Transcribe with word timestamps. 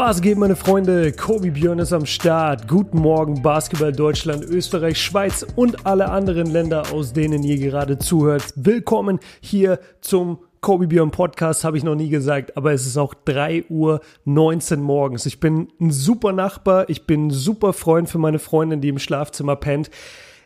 Was 0.00 0.22
geht, 0.22 0.38
meine 0.38 0.54
Freunde? 0.54 1.10
Kobi 1.10 1.50
Björn 1.50 1.80
ist 1.80 1.92
am 1.92 2.06
Start. 2.06 2.68
Guten 2.68 3.00
Morgen, 3.00 3.42
Basketball 3.42 3.90
Deutschland, 3.90 4.44
Österreich, 4.44 5.02
Schweiz 5.02 5.44
und 5.56 5.86
alle 5.86 6.08
anderen 6.08 6.46
Länder, 6.46 6.92
aus 6.92 7.12
denen 7.12 7.42
ihr 7.42 7.58
gerade 7.58 7.98
zuhört. 7.98 8.44
Willkommen 8.54 9.18
hier 9.40 9.80
zum 10.00 10.38
Kobi 10.60 10.86
Björn 10.86 11.10
Podcast, 11.10 11.64
habe 11.64 11.78
ich 11.78 11.82
noch 11.82 11.96
nie 11.96 12.10
gesagt, 12.10 12.56
aber 12.56 12.72
es 12.72 12.86
ist 12.86 12.96
auch 12.96 13.12
3 13.12 13.64
Uhr 13.70 14.00
19 14.24 14.80
morgens. 14.80 15.26
Ich 15.26 15.40
bin 15.40 15.66
ein 15.80 15.90
super 15.90 16.32
Nachbar, 16.32 16.88
ich 16.88 17.04
bin 17.04 17.26
ein 17.26 17.30
super 17.30 17.72
Freund 17.72 18.08
für 18.08 18.18
meine 18.18 18.38
Freundin, 18.38 18.80
die 18.80 18.90
im 18.90 19.00
Schlafzimmer 19.00 19.56
pennt. 19.56 19.90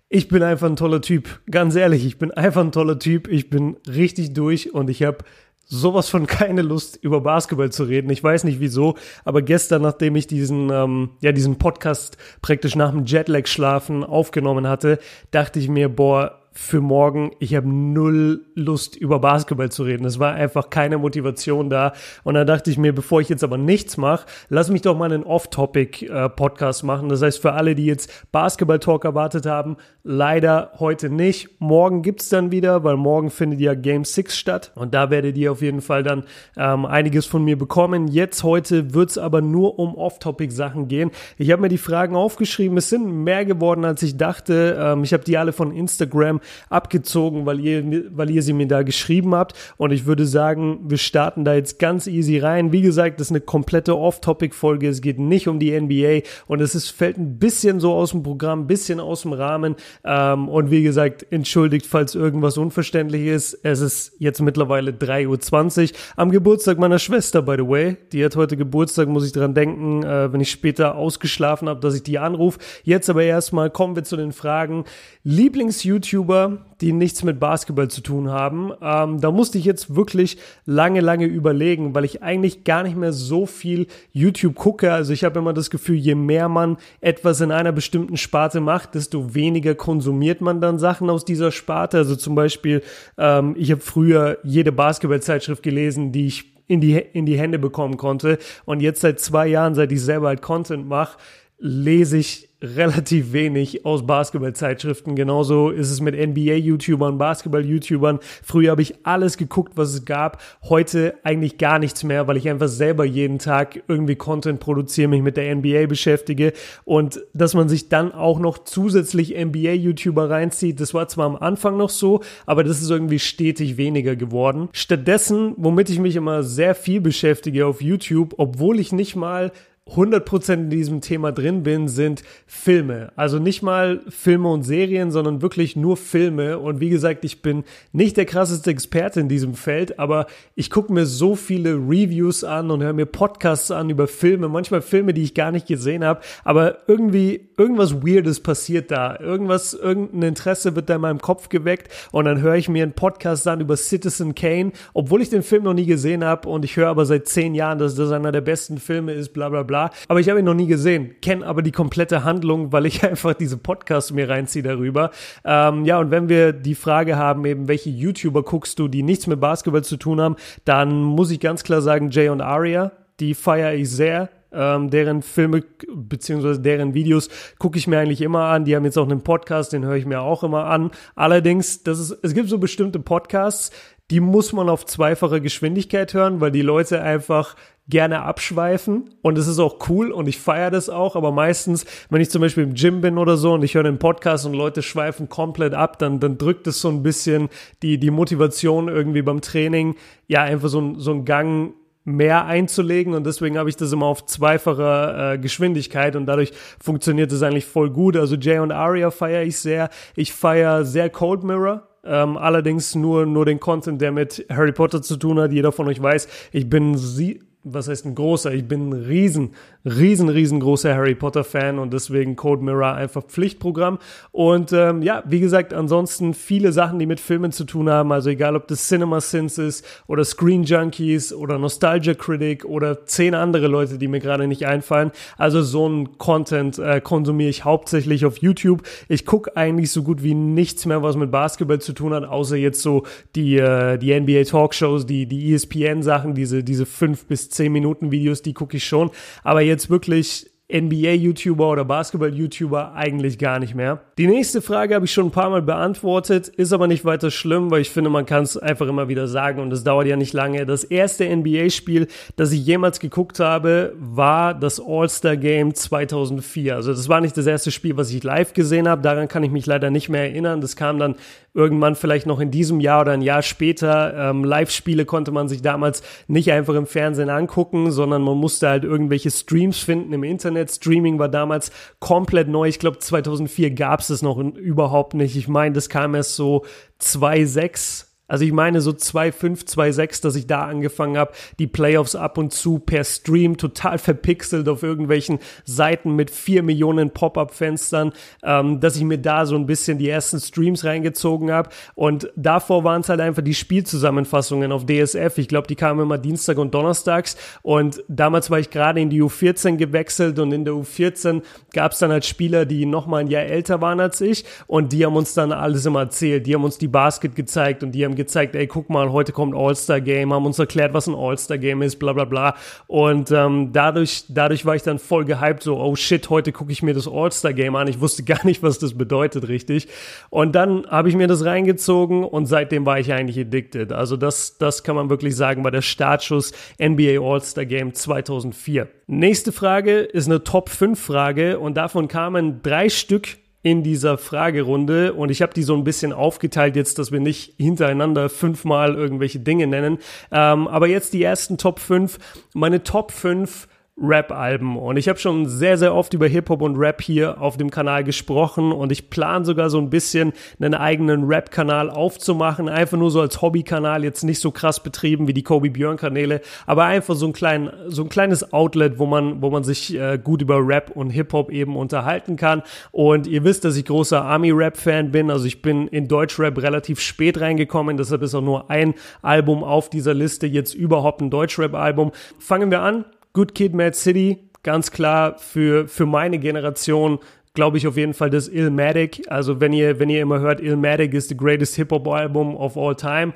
Ich 0.08 0.28
bin 0.28 0.42
einfach 0.42 0.68
ein 0.68 0.76
toller 0.76 1.02
Typ. 1.02 1.42
Ganz 1.50 1.76
ehrlich, 1.76 2.06
ich 2.06 2.18
bin 2.18 2.30
einfach 2.30 2.62
ein 2.62 2.72
toller 2.72 2.98
Typ. 2.98 3.28
Ich 3.28 3.50
bin 3.50 3.76
richtig 3.86 4.32
durch 4.32 4.72
und 4.72 4.88
ich 4.88 5.02
habe 5.02 5.18
sowas 5.66 6.08
von 6.08 6.26
keine 6.26 6.62
Lust, 6.62 6.98
über 7.02 7.20
Basketball 7.20 7.70
zu 7.70 7.84
reden. 7.84 8.10
Ich 8.10 8.22
weiß 8.22 8.44
nicht 8.44 8.60
wieso, 8.60 8.96
aber 9.24 9.42
gestern, 9.42 9.82
nachdem 9.82 10.16
ich 10.16 10.26
diesen, 10.26 10.70
ähm, 10.70 11.10
ja, 11.20 11.32
diesen 11.32 11.58
Podcast 11.58 12.16
praktisch 12.42 12.76
nach 12.76 12.90
dem 12.90 13.04
Jetlag-Schlafen 13.06 14.04
aufgenommen 14.04 14.68
hatte, 14.68 14.98
dachte 15.30 15.58
ich 15.58 15.68
mir, 15.68 15.88
boah, 15.88 16.42
für 16.54 16.82
morgen, 16.82 17.32
ich 17.38 17.54
habe 17.54 17.66
null 17.66 18.44
Lust 18.54 18.94
über 18.96 19.18
Basketball 19.20 19.70
zu 19.70 19.84
reden. 19.84 20.04
Es 20.04 20.18
war 20.18 20.34
einfach 20.34 20.68
keine 20.68 20.98
Motivation 20.98 21.70
da. 21.70 21.94
Und 22.24 22.34
dann 22.34 22.46
dachte 22.46 22.70
ich 22.70 22.76
mir, 22.76 22.94
bevor 22.94 23.22
ich 23.22 23.30
jetzt 23.30 23.42
aber 23.42 23.56
nichts 23.56 23.96
mache, 23.96 24.26
lass 24.50 24.68
mich 24.68 24.82
doch 24.82 24.96
mal 24.96 25.10
einen 25.10 25.24
Off-Topic-Podcast 25.24 26.84
machen. 26.84 27.08
Das 27.08 27.22
heißt, 27.22 27.40
für 27.40 27.52
alle, 27.54 27.74
die 27.74 27.86
jetzt 27.86 28.30
Basketball-Talk 28.32 29.04
erwartet 29.06 29.46
haben, 29.46 29.76
leider 30.04 30.72
heute 30.78 31.10
nicht. 31.10 31.60
Morgen 31.60 32.02
gibt's 32.02 32.28
dann 32.28 32.50
wieder, 32.50 32.82
weil 32.82 32.96
morgen 32.96 33.30
findet 33.30 33.60
ja 33.60 33.74
Game 33.74 34.04
6 34.04 34.36
statt. 34.36 34.72
Und 34.74 34.94
da 34.94 35.10
werdet 35.10 35.36
ihr 35.36 35.52
auf 35.52 35.62
jeden 35.62 35.80
Fall 35.80 36.02
dann 36.02 36.24
ähm, 36.56 36.86
einiges 36.86 37.26
von 37.26 37.44
mir 37.44 37.56
bekommen. 37.56 38.08
Jetzt 38.08 38.42
heute 38.42 38.94
wird's 38.94 39.16
aber 39.16 39.40
nur 39.40 39.78
um 39.78 39.94
Off-Topic-Sachen 39.94 40.88
gehen. 40.88 41.10
Ich 41.38 41.50
habe 41.50 41.62
mir 41.62 41.68
die 41.68 41.78
Fragen 41.78 42.16
aufgeschrieben. 42.16 42.76
Es 42.78 42.88
sind 42.88 43.06
mehr 43.06 43.44
geworden, 43.44 43.84
als 43.84 44.02
ich 44.02 44.16
dachte. 44.16 44.76
Ähm, 44.78 45.04
ich 45.04 45.12
habe 45.12 45.24
die 45.24 45.38
alle 45.38 45.52
von 45.52 45.74
Instagram 45.74 46.40
abgezogen, 46.68 47.46
weil 47.46 47.60
ihr, 47.60 48.04
weil 48.10 48.30
ihr 48.30 48.42
sie 48.42 48.52
mir 48.52 48.66
da 48.66 48.82
geschrieben 48.82 49.34
habt. 49.34 49.54
Und 49.76 49.92
ich 49.92 50.06
würde 50.06 50.26
sagen, 50.26 50.80
wir 50.84 50.98
starten 50.98 51.44
da 51.44 51.54
jetzt 51.54 51.78
ganz 51.78 52.08
easy 52.08 52.38
rein. 52.38 52.72
Wie 52.72 52.82
gesagt, 52.82 53.20
das 53.20 53.28
ist 53.28 53.32
eine 53.32 53.40
komplette 53.40 53.96
Off-Topic-Folge. 53.96 54.88
Es 54.88 55.00
geht 55.00 55.20
nicht 55.20 55.46
um 55.46 55.60
die 55.60 55.78
NBA 55.78 56.26
und 56.48 56.60
es 56.60 56.74
ist, 56.74 56.90
fällt 56.90 57.18
ein 57.18 57.38
bisschen 57.38 57.78
so 57.78 57.92
aus 57.92 58.10
dem 58.10 58.24
Programm, 58.24 58.62
ein 58.62 58.66
bisschen 58.66 58.98
aus 58.98 59.22
dem 59.22 59.32
Rahmen. 59.32 59.76
Ähm, 60.04 60.48
und 60.48 60.70
wie 60.70 60.82
gesagt, 60.82 61.26
entschuldigt, 61.30 61.86
falls 61.86 62.14
irgendwas 62.14 62.58
unverständlich 62.58 63.26
ist. 63.26 63.58
Es 63.62 63.80
ist 63.80 64.12
jetzt 64.18 64.40
mittlerweile 64.40 64.92
3.20 64.92 65.92
Uhr 65.92 65.98
am 66.16 66.30
Geburtstag 66.30 66.78
meiner 66.78 66.98
Schwester, 66.98 67.42
by 67.42 67.56
the 67.58 67.68
way. 67.68 67.96
Die 68.12 68.24
hat 68.24 68.36
heute 68.36 68.56
Geburtstag, 68.56 69.08
muss 69.08 69.26
ich 69.26 69.32
dran 69.32 69.54
denken, 69.54 70.02
äh, 70.02 70.32
wenn 70.32 70.40
ich 70.40 70.50
später 70.50 70.96
ausgeschlafen 70.96 71.68
habe, 71.68 71.80
dass 71.80 71.94
ich 71.94 72.02
die 72.02 72.18
anrufe. 72.18 72.58
Jetzt 72.84 73.08
aber 73.10 73.22
erstmal 73.22 73.70
kommen 73.70 73.96
wir 73.96 74.04
zu 74.04 74.16
den 74.16 74.32
Fragen. 74.32 74.84
Lieblings-YouTuber 75.24 76.02
YouTuber, 76.02 76.58
die 76.82 76.92
nichts 76.92 77.22
mit 77.22 77.38
Basketball 77.38 77.88
zu 77.88 78.00
tun 78.00 78.30
haben. 78.30 78.72
Ähm, 78.82 79.20
da 79.20 79.30
musste 79.30 79.56
ich 79.56 79.64
jetzt 79.64 79.94
wirklich 79.94 80.36
lange, 80.66 81.00
lange 81.00 81.26
überlegen, 81.26 81.94
weil 81.94 82.04
ich 82.04 82.22
eigentlich 82.22 82.64
gar 82.64 82.82
nicht 82.82 82.96
mehr 82.96 83.12
so 83.12 83.46
viel 83.46 83.86
YouTube 84.10 84.56
gucke. 84.56 84.92
Also 84.92 85.12
ich 85.12 85.22
habe 85.22 85.38
immer 85.38 85.52
das 85.52 85.70
Gefühl, 85.70 85.96
je 85.96 86.16
mehr 86.16 86.48
man 86.48 86.76
etwas 87.00 87.40
in 87.40 87.52
einer 87.52 87.70
bestimmten 87.70 88.16
Sparte 88.16 88.60
macht, 88.60 88.96
desto 88.96 89.34
weniger 89.34 89.76
konsumiert 89.76 90.40
man 90.40 90.60
dann 90.60 90.80
Sachen 90.80 91.08
aus 91.08 91.24
dieser 91.24 91.52
Sparte. 91.52 91.98
Also 91.98 92.16
zum 92.16 92.34
Beispiel, 92.34 92.82
ähm, 93.16 93.54
ich 93.56 93.70
habe 93.70 93.80
früher 93.80 94.38
jede 94.42 94.72
Basketballzeitschrift 94.72 95.62
gelesen, 95.62 96.10
die 96.10 96.26
ich 96.26 96.52
in 96.66 96.80
die, 96.80 96.96
in 96.96 97.26
die 97.26 97.38
Hände 97.38 97.58
bekommen 97.58 97.96
konnte. 97.96 98.38
Und 98.64 98.80
jetzt 98.80 99.02
seit 99.02 99.20
zwei 99.20 99.46
Jahren, 99.46 99.74
seit 99.74 99.92
ich 99.92 100.02
selber 100.02 100.28
halt 100.28 100.42
Content 100.42 100.88
mache, 100.88 101.18
lese 101.64 102.18
ich 102.18 102.48
relativ 102.60 103.32
wenig 103.32 103.84
aus 103.84 104.04
Basketball-Zeitschriften. 104.06 105.14
Genauso 105.14 105.70
ist 105.70 105.90
es 105.90 106.00
mit 106.00 106.14
NBA-YouTubern, 106.14 107.18
Basketball-YouTubern. 107.18 108.18
Früher 108.42 108.72
habe 108.72 108.82
ich 108.82 108.94
alles 109.04 109.36
geguckt, 109.36 109.72
was 109.76 109.90
es 109.90 110.04
gab. 110.04 110.40
Heute 110.68 111.14
eigentlich 111.22 111.58
gar 111.58 111.78
nichts 111.78 112.02
mehr, 112.02 112.26
weil 112.26 112.36
ich 112.36 112.48
einfach 112.48 112.68
selber 112.68 113.04
jeden 113.04 113.38
Tag 113.38 113.82
irgendwie 113.88 114.16
Content 114.16 114.60
produziere, 114.60 115.08
mich 115.08 115.22
mit 115.22 115.36
der 115.36 115.54
NBA 115.54 115.86
beschäftige. 115.86 116.52
Und 116.84 117.22
dass 117.32 117.54
man 117.54 117.68
sich 117.68 117.88
dann 117.88 118.12
auch 118.12 118.40
noch 118.40 118.58
zusätzlich 118.58 119.36
NBA-YouTuber 119.36 120.30
reinzieht, 120.30 120.80
das 120.80 120.94
war 120.94 121.08
zwar 121.08 121.26
am 121.26 121.36
Anfang 121.36 121.76
noch 121.76 121.90
so, 121.90 122.22
aber 122.44 122.64
das 122.64 122.82
ist 122.82 122.90
irgendwie 122.90 123.20
stetig 123.20 123.76
weniger 123.76 124.16
geworden. 124.16 124.68
Stattdessen, 124.72 125.54
womit 125.56 125.90
ich 125.90 126.00
mich 126.00 126.16
immer 126.16 126.42
sehr 126.42 126.74
viel 126.74 127.00
beschäftige 127.00 127.66
auf 127.66 127.82
YouTube, 127.82 128.34
obwohl 128.38 128.80
ich 128.80 128.92
nicht 128.92 129.16
mal 129.16 129.52
100% 129.90 130.54
in 130.54 130.70
diesem 130.70 131.00
Thema 131.00 131.32
drin 131.32 131.64
bin, 131.64 131.88
sind 131.88 132.22
Filme. 132.46 133.12
Also 133.16 133.40
nicht 133.40 133.62
mal 133.62 134.00
Filme 134.08 134.48
und 134.48 134.62
Serien, 134.62 135.10
sondern 135.10 135.42
wirklich 135.42 135.74
nur 135.74 135.96
Filme. 135.96 136.60
Und 136.60 136.78
wie 136.78 136.88
gesagt, 136.88 137.24
ich 137.24 137.42
bin 137.42 137.64
nicht 137.90 138.16
der 138.16 138.24
krasseste 138.24 138.70
Experte 138.70 139.18
in 139.18 139.28
diesem 139.28 139.54
Feld, 139.54 139.98
aber 139.98 140.26
ich 140.54 140.70
gucke 140.70 140.92
mir 140.92 141.04
so 141.04 141.34
viele 141.34 141.74
Reviews 141.74 142.44
an 142.44 142.70
und 142.70 142.82
höre 142.82 142.92
mir 142.92 143.06
Podcasts 143.06 143.72
an 143.72 143.90
über 143.90 144.06
Filme, 144.06 144.48
manchmal 144.48 144.82
Filme, 144.82 145.14
die 145.14 145.24
ich 145.24 145.34
gar 145.34 145.50
nicht 145.50 145.66
gesehen 145.66 146.04
habe, 146.04 146.20
aber 146.44 146.78
irgendwie 146.86 147.48
irgendwas 147.58 148.02
Weirdes 148.02 148.40
passiert 148.40 148.92
da. 148.92 149.18
Irgendwas, 149.18 149.74
irgendein 149.74 150.22
Interesse 150.22 150.76
wird 150.76 150.90
da 150.90 150.94
in 150.94 151.00
meinem 151.00 151.20
Kopf 151.20 151.48
geweckt 151.48 151.92
und 152.12 152.24
dann 152.24 152.40
höre 152.40 152.54
ich 152.54 152.68
mir 152.68 152.84
einen 152.84 152.92
Podcast 152.92 153.48
an 153.48 153.60
über 153.60 153.76
Citizen 153.76 154.36
Kane, 154.36 154.72
obwohl 154.94 155.22
ich 155.22 155.28
den 155.28 155.42
Film 155.42 155.64
noch 155.64 155.74
nie 155.74 155.86
gesehen 155.86 156.24
habe 156.24 156.48
und 156.48 156.64
ich 156.64 156.76
höre 156.76 156.88
aber 156.88 157.04
seit 157.04 157.26
zehn 157.26 157.56
Jahren, 157.56 157.78
dass 157.78 157.96
das 157.96 158.12
einer 158.12 158.30
der 158.30 158.42
besten 158.42 158.78
Filme 158.78 159.12
ist, 159.12 159.30
bla 159.30 159.48
bla 159.48 159.64
bla 159.64 159.71
bla. 159.72 159.90
Aber 160.08 160.20
ich 160.20 160.28
habe 160.28 160.38
ihn 160.38 160.44
noch 160.44 160.54
nie 160.54 160.66
gesehen, 160.66 161.16
kenne 161.22 161.46
aber 161.46 161.62
die 161.62 161.72
komplette 161.72 162.24
Handlung, 162.24 162.72
weil 162.72 162.84
ich 162.84 163.02
einfach 163.08 163.32
diese 163.32 163.56
Podcasts 163.56 164.12
mir 164.12 164.28
reinziehe 164.28 164.62
darüber. 164.62 165.10
Ähm, 165.44 165.86
ja, 165.86 165.98
und 165.98 166.10
wenn 166.10 166.28
wir 166.28 166.52
die 166.52 166.74
Frage 166.74 167.16
haben, 167.16 167.46
eben, 167.46 167.68
welche 167.68 167.88
YouTuber 167.88 168.42
guckst 168.42 168.78
du, 168.78 168.86
die 168.86 169.02
nichts 169.02 169.26
mit 169.26 169.40
Basketball 169.40 169.82
zu 169.82 169.96
tun 169.96 170.20
haben, 170.20 170.36
dann 170.66 171.02
muss 171.02 171.30
ich 171.30 171.40
ganz 171.40 171.64
klar 171.64 171.80
sagen, 171.80 172.10
Jay 172.10 172.28
und 172.28 172.42
Aria, 172.42 172.92
die 173.18 173.34
feiere 173.34 173.74
ich 173.74 173.90
sehr. 173.90 174.28
Ähm, 174.54 174.90
deren 174.90 175.22
Filme 175.22 175.64
beziehungsweise 175.94 176.60
deren 176.60 176.92
Videos 176.92 177.30
gucke 177.58 177.78
ich 177.78 177.86
mir 177.86 177.98
eigentlich 177.98 178.20
immer 178.20 178.44
an. 178.48 178.66
Die 178.66 178.76
haben 178.76 178.84
jetzt 178.84 178.98
auch 178.98 179.08
einen 179.08 179.22
Podcast, 179.22 179.72
den 179.72 179.82
höre 179.86 179.96
ich 179.96 180.04
mir 180.04 180.20
auch 180.20 180.44
immer 180.44 180.66
an. 180.66 180.90
Allerdings, 181.14 181.82
das 181.84 181.98
ist, 181.98 182.18
es 182.22 182.34
gibt 182.34 182.50
so 182.50 182.58
bestimmte 182.58 182.98
Podcasts, 182.98 183.70
die 184.12 184.20
muss 184.20 184.52
man 184.52 184.68
auf 184.68 184.84
zweifache 184.84 185.40
Geschwindigkeit 185.40 186.12
hören, 186.12 186.42
weil 186.42 186.50
die 186.50 186.60
Leute 186.60 187.00
einfach 187.00 187.56
gerne 187.88 188.20
abschweifen 188.20 189.08
und 189.22 189.38
es 189.38 189.48
ist 189.48 189.58
auch 189.58 189.88
cool 189.88 190.12
und 190.12 190.28
ich 190.28 190.38
feiere 190.38 190.70
das 190.70 190.90
auch, 190.90 191.16
aber 191.16 191.32
meistens, 191.32 191.86
wenn 192.10 192.20
ich 192.20 192.28
zum 192.28 192.42
Beispiel 192.42 192.64
im 192.64 192.74
Gym 192.74 193.00
bin 193.00 193.16
oder 193.16 193.38
so 193.38 193.54
und 193.54 193.62
ich 193.62 193.74
höre 193.74 193.86
einen 193.86 193.98
Podcast 193.98 194.44
und 194.44 194.52
Leute 194.52 194.82
schweifen 194.82 195.30
komplett 195.30 195.72
ab, 195.72 195.98
dann, 195.98 196.20
dann 196.20 196.36
drückt 196.36 196.66
es 196.66 196.82
so 196.82 196.90
ein 196.90 197.02
bisschen 197.02 197.48
die, 197.82 197.96
die 197.96 198.10
Motivation 198.10 198.88
irgendwie 198.88 199.22
beim 199.22 199.40
Training, 199.40 199.94
ja, 200.28 200.42
einfach 200.42 200.68
so, 200.68 200.92
so 200.98 201.12
ein 201.12 201.24
Gang 201.24 201.72
mehr 202.04 202.44
einzulegen 202.44 203.14
und 203.14 203.24
deswegen 203.24 203.56
habe 203.56 203.70
ich 203.70 203.76
das 203.76 203.92
immer 203.92 204.06
auf 204.06 204.26
zweifacher 204.26 205.32
äh, 205.32 205.38
Geschwindigkeit 205.38 206.16
und 206.16 206.26
dadurch 206.26 206.52
funktioniert 206.78 207.32
es 207.32 207.42
eigentlich 207.42 207.64
voll 207.64 207.88
gut. 207.88 208.18
Also 208.18 208.36
Jay 208.36 208.58
und 208.58 208.72
Aria 208.72 209.10
feiere 209.10 209.44
ich 209.44 209.56
sehr. 209.56 209.88
Ich 210.16 210.34
feiere 210.34 210.84
sehr 210.84 211.08
Cold 211.08 211.44
Mirror. 211.44 211.88
Ähm, 212.04 212.36
allerdings 212.36 212.94
nur, 212.94 213.26
nur 213.26 213.44
den 213.44 213.60
Content, 213.60 214.00
der 214.00 214.12
mit 214.12 214.44
Harry 214.50 214.72
Potter 214.72 215.02
zu 215.02 215.16
tun 215.16 215.38
hat. 215.38 215.52
Jeder 215.52 215.72
von 215.72 215.88
euch 215.88 216.02
weiß, 216.02 216.28
ich 216.52 216.68
bin 216.68 216.96
sie 216.96 217.40
was 217.64 217.88
heißt 217.88 218.06
ein 218.06 218.14
großer? 218.14 218.52
Ich 218.52 218.66
bin 218.66 218.88
ein 218.88 218.92
riesen, 218.92 219.50
riesen, 219.84 220.28
riesengroßer 220.28 220.94
Harry 220.94 221.14
Potter 221.14 221.44
Fan 221.44 221.78
und 221.78 221.92
deswegen 221.92 222.34
Code 222.34 222.62
Mirror 222.62 222.94
einfach 222.94 223.22
Pflichtprogramm. 223.22 223.98
Und 224.32 224.72
ähm, 224.72 225.02
ja, 225.02 225.22
wie 225.26 225.38
gesagt, 225.38 225.72
ansonsten 225.72 226.34
viele 226.34 226.72
Sachen, 226.72 226.98
die 226.98 227.06
mit 227.06 227.20
Filmen 227.20 227.52
zu 227.52 227.64
tun 227.64 227.88
haben. 227.88 228.10
Also 228.10 228.30
egal, 228.30 228.56
ob 228.56 228.66
das 228.66 228.88
Cinema 228.88 229.20
Sins 229.20 229.58
ist 229.58 229.84
oder 230.08 230.24
Screen 230.24 230.64
Junkies 230.64 231.32
oder 231.32 231.58
Nostalgia 231.58 232.14
Critic 232.14 232.64
oder 232.64 233.06
zehn 233.06 233.34
andere 233.34 233.68
Leute, 233.68 233.96
die 233.96 234.08
mir 234.08 234.20
gerade 234.20 234.48
nicht 234.48 234.66
einfallen. 234.66 235.12
Also 235.38 235.62
so 235.62 235.88
ein 235.88 236.18
Content 236.18 236.80
äh, 236.80 237.00
konsumiere 237.00 237.50
ich 237.50 237.64
hauptsächlich 237.64 238.26
auf 238.26 238.38
YouTube. 238.38 238.82
Ich 239.08 239.24
gucke 239.24 239.56
eigentlich 239.56 239.92
so 239.92 240.02
gut 240.02 240.24
wie 240.24 240.34
nichts 240.34 240.84
mehr, 240.84 241.02
was 241.02 241.16
mit 241.16 241.30
Basketball 241.30 241.80
zu 241.80 241.92
tun 241.92 242.12
hat, 242.12 242.24
außer 242.24 242.56
jetzt 242.56 242.82
so 242.82 243.04
die, 243.36 243.56
äh, 243.56 243.98
die 243.98 244.18
NBA 244.18 244.44
Talkshows, 244.44 245.06
die, 245.06 245.26
die 245.26 245.54
ESPN 245.54 246.02
Sachen, 246.02 246.34
diese, 246.34 246.64
diese 246.64 246.86
fünf 246.86 247.26
bis 247.26 247.51
10 247.52 247.72
Minuten 247.72 248.10
Videos, 248.10 248.42
die 248.42 248.54
gucke 248.54 248.76
ich 248.76 248.84
schon. 248.84 249.10
Aber 249.42 249.60
jetzt 249.60 249.90
wirklich 249.90 250.51
NBA-YouTuber 250.72 251.68
oder 251.68 251.84
Basketball-YouTuber 251.84 252.94
eigentlich 252.94 253.38
gar 253.38 253.58
nicht 253.58 253.74
mehr. 253.74 254.00
Die 254.18 254.26
nächste 254.26 254.62
Frage 254.62 254.94
habe 254.94 255.04
ich 255.04 255.12
schon 255.12 255.26
ein 255.26 255.30
paar 255.30 255.50
Mal 255.50 255.62
beantwortet, 255.62 256.48
ist 256.48 256.72
aber 256.72 256.86
nicht 256.86 257.04
weiter 257.04 257.30
schlimm, 257.30 257.70
weil 257.70 257.82
ich 257.82 257.90
finde, 257.90 258.10
man 258.10 258.26
kann 258.26 258.44
es 258.44 258.56
einfach 258.56 258.86
immer 258.88 259.08
wieder 259.08 259.28
sagen 259.28 259.60
und 259.60 259.72
es 259.72 259.84
dauert 259.84 260.06
ja 260.06 260.16
nicht 260.16 260.32
lange. 260.32 260.64
Das 260.64 260.84
erste 260.84 261.24
NBA-Spiel, 261.24 262.08
das 262.36 262.52
ich 262.52 262.64
jemals 262.64 263.00
geguckt 263.00 263.40
habe, 263.40 263.94
war 263.98 264.54
das 264.54 264.80
All-Star 264.80 265.36
Game 265.36 265.74
2004. 265.74 266.74
Also 266.74 266.92
das 266.92 267.08
war 267.08 267.20
nicht 267.20 267.36
das 267.36 267.46
erste 267.46 267.70
Spiel, 267.70 267.96
was 267.96 268.10
ich 268.10 268.22
live 268.22 268.54
gesehen 268.54 268.88
habe. 268.88 269.02
Daran 269.02 269.28
kann 269.28 269.42
ich 269.42 269.50
mich 269.50 269.66
leider 269.66 269.90
nicht 269.90 270.08
mehr 270.08 270.22
erinnern. 270.22 270.60
Das 270.60 270.76
kam 270.76 270.98
dann 270.98 271.16
irgendwann 271.54 271.96
vielleicht 271.96 272.26
noch 272.26 272.40
in 272.40 272.50
diesem 272.50 272.80
Jahr 272.80 273.02
oder 273.02 273.12
ein 273.12 273.22
Jahr 273.22 273.42
später. 273.42 274.30
Ähm, 274.30 274.44
Live-Spiele 274.44 275.04
konnte 275.04 275.32
man 275.32 275.48
sich 275.48 275.60
damals 275.60 276.02
nicht 276.26 276.50
einfach 276.50 276.74
im 276.74 276.86
Fernsehen 276.86 277.28
angucken, 277.28 277.90
sondern 277.90 278.22
man 278.22 278.38
musste 278.38 278.68
halt 278.68 278.84
irgendwelche 278.84 279.30
Streams 279.30 279.78
finden 279.78 280.12
im 280.12 280.24
Internet. 280.24 280.61
Streaming 280.70 281.18
war 281.18 281.28
damals 281.28 281.70
komplett 282.00 282.48
neu. 282.48 282.68
Ich 282.68 282.78
glaube, 282.78 282.98
2004 282.98 283.70
gab 283.72 284.00
es 284.00 284.10
es 284.10 284.22
noch 284.22 284.38
überhaupt 284.38 285.14
nicht. 285.14 285.36
Ich 285.36 285.48
meine, 285.48 285.74
das 285.74 285.88
kam 285.88 286.14
erst 286.14 286.36
so 286.36 286.64
2,6 287.00 288.11
also 288.32 288.46
ich 288.46 288.52
meine 288.52 288.80
so 288.80 288.92
2.5, 288.92 289.66
2.6, 289.66 290.22
dass 290.22 290.36
ich 290.36 290.46
da 290.46 290.62
angefangen 290.62 291.18
habe, 291.18 291.32
die 291.58 291.66
Playoffs 291.66 292.16
ab 292.16 292.38
und 292.38 292.50
zu 292.50 292.78
per 292.78 293.04
Stream 293.04 293.58
total 293.58 293.98
verpixelt 293.98 294.70
auf 294.70 294.82
irgendwelchen 294.82 295.38
Seiten 295.66 296.16
mit 296.16 296.30
vier 296.30 296.62
Millionen 296.62 297.10
Pop-up-Fenstern, 297.10 298.12
ähm, 298.42 298.80
dass 298.80 298.96
ich 298.96 299.02
mir 299.02 299.18
da 299.18 299.44
so 299.44 299.54
ein 299.54 299.66
bisschen 299.66 299.98
die 299.98 300.08
ersten 300.08 300.40
Streams 300.40 300.82
reingezogen 300.82 301.52
habe. 301.52 301.68
Und 301.94 302.32
davor 302.34 302.84
waren 302.84 303.02
es 303.02 303.10
halt 303.10 303.20
einfach 303.20 303.42
die 303.42 303.52
Spielzusammenfassungen 303.52 304.72
auf 304.72 304.86
DSF. 304.86 305.36
Ich 305.36 305.48
glaube, 305.48 305.68
die 305.68 305.76
kamen 305.76 306.00
immer 306.00 306.16
Dienstag 306.16 306.56
und 306.56 306.72
Donnerstags. 306.72 307.36
Und 307.60 308.02
damals 308.08 308.50
war 308.50 308.58
ich 308.58 308.70
gerade 308.70 308.98
in 309.02 309.10
die 309.10 309.22
U14 309.22 309.76
gewechselt 309.76 310.38
und 310.38 310.52
in 310.52 310.64
der 310.64 310.72
U14 310.72 311.42
gab 311.74 311.92
es 311.92 311.98
dann 311.98 312.10
halt 312.10 312.24
Spieler, 312.24 312.64
die 312.64 312.86
noch 312.86 313.06
mal 313.06 313.18
ein 313.18 313.26
Jahr 313.26 313.42
älter 313.42 313.82
waren 313.82 314.00
als 314.00 314.22
ich 314.22 314.46
und 314.66 314.94
die 314.94 315.04
haben 315.04 315.16
uns 315.16 315.34
dann 315.34 315.52
alles 315.52 315.84
immer 315.84 316.00
erzählt. 316.00 316.46
Die 316.46 316.54
haben 316.54 316.64
uns 316.64 316.78
die 316.78 316.88
Basket 316.88 317.36
gezeigt 317.36 317.82
und 317.82 317.92
die 317.92 318.06
haben 318.06 318.21
gezeigt, 318.22 318.54
ey, 318.54 318.66
guck 318.66 318.90
mal, 318.90 319.12
heute 319.12 319.32
kommt 319.32 319.54
All-Star-Game, 319.54 320.32
haben 320.32 320.46
uns 320.46 320.58
erklärt, 320.58 320.94
was 320.94 321.06
ein 321.06 321.14
All-Star-Game 321.14 321.82
ist, 321.82 321.98
bla 321.98 322.12
bla 322.12 322.24
bla. 322.24 322.54
Und 322.86 323.30
ähm, 323.30 323.70
dadurch, 323.72 324.24
dadurch 324.28 324.64
war 324.64 324.76
ich 324.76 324.82
dann 324.82 324.98
voll 324.98 325.24
gehypt, 325.24 325.62
so, 325.62 325.78
oh 325.78 325.96
shit, 325.96 326.30
heute 326.30 326.52
gucke 326.52 326.72
ich 326.72 326.82
mir 326.82 326.94
das 326.94 327.08
All-Star-Game 327.08 327.76
an. 327.76 327.88
Ich 327.88 328.00
wusste 328.00 328.22
gar 328.24 328.44
nicht, 328.46 328.62
was 328.62 328.78
das 328.78 328.94
bedeutet, 328.94 329.48
richtig. 329.48 329.88
Und 330.30 330.54
dann 330.54 330.86
habe 330.88 331.08
ich 331.08 331.16
mir 331.16 331.26
das 331.26 331.44
reingezogen 331.44 332.24
und 332.24 332.46
seitdem 332.46 332.86
war 332.86 332.98
ich 332.98 333.12
eigentlich 333.12 333.38
addicted. 333.38 333.92
Also 333.92 334.16
das, 334.16 334.58
das 334.58 334.82
kann 334.82 334.96
man 334.96 335.10
wirklich 335.10 335.36
sagen, 335.36 335.64
war 335.64 335.70
der 335.70 335.82
Startschuss 335.82 336.52
NBA 336.80 337.20
All-Star-Game 337.20 337.94
2004. 337.94 338.88
Nächste 339.06 339.52
Frage 339.52 340.00
ist 340.00 340.26
eine 340.26 340.42
Top-5-Frage 340.42 341.58
und 341.58 341.76
davon 341.76 342.08
kamen 342.08 342.62
drei 342.62 342.88
Stück 342.88 343.41
in 343.62 343.82
dieser 343.82 344.18
Fragerunde 344.18 345.12
und 345.12 345.30
ich 345.30 345.40
habe 345.40 345.54
die 345.54 345.62
so 345.62 345.74
ein 345.76 345.84
bisschen 345.84 346.12
aufgeteilt 346.12 346.74
jetzt, 346.74 346.98
dass 346.98 347.12
wir 347.12 347.20
nicht 347.20 347.54
hintereinander 347.58 348.28
fünfmal 348.28 348.94
irgendwelche 348.94 349.38
Dinge 349.38 349.66
nennen. 349.66 349.98
Ähm, 350.32 350.66
aber 350.66 350.88
jetzt 350.88 351.12
die 351.12 351.22
ersten 351.22 351.58
Top 351.58 351.78
5. 351.78 352.18
Meine 352.54 352.82
Top 352.82 353.12
5 353.12 353.68
Rap-Alben. 354.00 354.78
Und 354.78 354.96
ich 354.96 355.08
habe 355.08 355.18
schon 355.18 355.46
sehr, 355.46 355.76
sehr 355.76 355.94
oft 355.94 356.14
über 356.14 356.26
Hip-Hop 356.26 356.62
und 356.62 356.76
Rap 356.76 357.02
hier 357.02 357.40
auf 357.40 357.58
dem 357.58 357.70
Kanal 357.70 358.04
gesprochen 358.04 358.72
und 358.72 358.90
ich 358.90 359.10
plane 359.10 359.44
sogar 359.44 359.68
so 359.68 359.78
ein 359.78 359.90
bisschen 359.90 360.32
einen 360.58 360.74
eigenen 360.74 361.24
Rap-Kanal 361.24 361.90
aufzumachen. 361.90 362.70
Einfach 362.70 362.96
nur 362.96 363.10
so 363.10 363.20
als 363.20 363.42
Hobby-Kanal, 363.42 364.02
jetzt 364.02 364.24
nicht 364.24 364.40
so 364.40 364.50
krass 364.50 364.82
betrieben 364.82 365.28
wie 365.28 365.34
die 365.34 365.42
Kobe 365.42 365.70
Björn-Kanäle, 365.70 366.40
aber 366.66 366.84
einfach 366.84 367.14
so 367.14 367.26
ein, 367.26 367.34
klein, 367.34 367.70
so 367.86 368.02
ein 368.02 368.08
kleines 368.08 368.52
Outlet, 368.52 368.98
wo 368.98 369.04
man, 369.04 369.42
wo 369.42 369.50
man 369.50 369.62
sich 369.62 369.94
äh, 369.94 370.18
gut 370.18 370.40
über 370.40 370.66
Rap 370.66 370.90
und 370.94 371.10
Hip-Hop 371.10 371.50
eben 371.50 371.76
unterhalten 371.76 372.36
kann. 372.36 372.62
Und 372.92 373.26
ihr 373.26 373.44
wisst, 373.44 373.64
dass 373.66 373.76
ich 373.76 373.84
großer 373.84 374.24
Army-Rap-Fan 374.24 375.10
bin. 375.10 375.30
Also 375.30 375.44
ich 375.44 375.60
bin 375.60 375.86
in 375.88 376.08
Deutsch-Rap 376.08 376.62
relativ 376.62 376.98
spät 377.00 377.40
reingekommen, 377.40 377.98
deshalb 377.98 378.22
ist 378.22 378.34
auch 378.34 378.40
nur 378.40 378.70
ein 378.70 378.94
Album 379.20 379.62
auf 379.62 379.90
dieser 379.90 380.14
Liste 380.14 380.46
jetzt 380.46 380.74
überhaupt 380.74 381.20
ein 381.20 381.30
Deutsch-Rap-Album. 381.30 382.12
Fangen 382.38 382.70
wir 382.70 382.80
an 382.80 383.04
Good 383.32 383.54
Kid, 383.54 383.74
Mad 383.74 383.96
City, 383.96 384.50
ganz 384.62 384.90
klar 384.90 385.38
für, 385.38 385.88
für 385.88 386.06
meine 386.06 386.38
Generation 386.38 387.18
glaube 387.54 387.78
ich 387.78 387.86
auf 387.86 387.96
jeden 387.96 388.14
Fall 388.14 388.30
das 388.30 388.48
Illmatic. 388.48 389.22
Also 389.28 389.60
wenn 389.60 389.72
ihr, 389.72 389.98
wenn 389.98 390.08
ihr 390.08 390.22
immer 390.22 390.40
hört, 390.40 390.60
Illmatic 390.60 391.14
is 391.14 391.28
the 391.28 391.36
greatest 391.36 391.76
Hip-Hop-Album 391.76 392.56
of 392.56 392.76
all 392.76 392.94
time. 392.94 393.34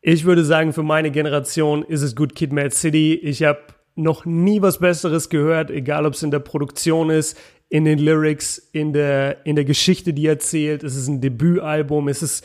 Ich 0.00 0.24
würde 0.24 0.44
sagen, 0.44 0.72
für 0.72 0.82
meine 0.82 1.10
Generation 1.10 1.82
ist 1.82 2.02
es 2.02 2.14
Good 2.14 2.34
Kid, 2.34 2.52
Mad 2.52 2.70
City. 2.70 3.14
Ich 3.14 3.42
habe 3.42 3.58
noch 3.96 4.24
nie 4.24 4.62
was 4.62 4.78
Besseres 4.78 5.28
gehört, 5.28 5.70
egal 5.70 6.06
ob 6.06 6.14
es 6.14 6.22
in 6.22 6.30
der 6.30 6.38
Produktion 6.38 7.10
ist, 7.10 7.36
in 7.68 7.84
den 7.84 7.98
Lyrics, 7.98 8.58
in 8.72 8.92
der, 8.92 9.44
in 9.44 9.56
der 9.56 9.64
Geschichte, 9.64 10.14
die 10.14 10.26
erzählt. 10.26 10.84
Es 10.84 10.94
ist 10.94 11.08
ein 11.08 11.20
Debütalbum. 11.20 12.08
Es 12.08 12.22
ist 12.22 12.44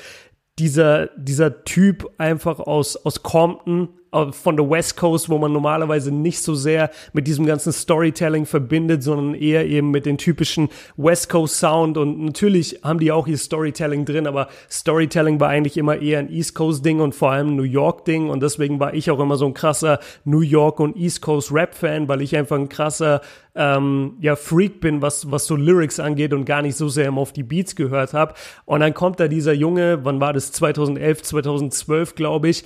dieser, 0.57 1.07
dieser 1.15 1.63
Typ 1.63 2.11
einfach 2.17 2.59
aus, 2.59 2.97
aus 2.97 3.21
Compton, 3.21 3.89
von 4.31 4.55
der 4.57 4.69
West 4.69 4.95
Coast, 4.97 5.29
wo 5.29 5.37
man 5.37 5.51
normalerweise 5.51 6.11
nicht 6.11 6.41
so 6.41 6.53
sehr 6.53 6.91
mit 7.13 7.27
diesem 7.27 7.45
ganzen 7.45 7.73
Storytelling 7.73 8.45
verbindet, 8.45 9.01
sondern 9.01 9.33
eher 9.33 9.65
eben 9.65 9.89
mit 9.91 10.05
den 10.05 10.17
typischen 10.17 10.69
West 10.97 11.29
Coast 11.29 11.57
Sound. 11.57 11.97
Und 11.97 12.23
natürlich 12.23 12.81
haben 12.83 12.99
die 12.99 13.11
auch 13.11 13.27
ihr 13.27 13.37
Storytelling 13.37 14.05
drin, 14.05 14.27
aber 14.27 14.47
Storytelling 14.69 15.39
war 15.39 15.49
eigentlich 15.49 15.77
immer 15.77 15.99
eher 15.99 16.19
ein 16.19 16.31
East 16.31 16.53
Coast 16.55 16.85
Ding 16.85 16.99
und 16.99 17.15
vor 17.15 17.31
allem 17.31 17.55
New 17.55 17.63
York 17.63 18.05
Ding. 18.05 18.29
Und 18.29 18.43
deswegen 18.43 18.79
war 18.79 18.93
ich 18.93 19.09
auch 19.09 19.19
immer 19.19 19.35
so 19.35 19.45
ein 19.47 19.53
krasser 19.53 19.99
New 20.25 20.41
York 20.41 20.79
und 20.79 20.95
East 20.95 21.21
Coast 21.21 21.51
Rap 21.51 21.73
Fan, 21.73 22.07
weil 22.07 22.21
ich 22.21 22.35
einfach 22.35 22.57
ein 22.57 22.69
krasser 22.69 23.21
ähm, 23.55 24.13
ja, 24.19 24.35
Freak 24.35 24.79
bin, 24.79 25.01
was, 25.01 25.31
was 25.31 25.45
so 25.45 25.55
Lyrics 25.55 25.99
angeht 25.99 26.33
und 26.33 26.45
gar 26.45 26.61
nicht 26.61 26.75
so 26.75 26.87
sehr 26.89 27.07
immer 27.07 27.21
auf 27.21 27.33
die 27.33 27.43
Beats 27.43 27.75
gehört 27.75 28.13
habe. 28.13 28.33
Und 28.65 28.79
dann 28.81 28.93
kommt 28.93 29.19
da 29.19 29.27
dieser 29.27 29.53
Junge, 29.53 29.99
wann 30.03 30.19
war 30.19 30.33
das? 30.33 30.51
2011, 30.51 31.23
2012, 31.23 32.15
glaube 32.15 32.49
ich 32.49 32.63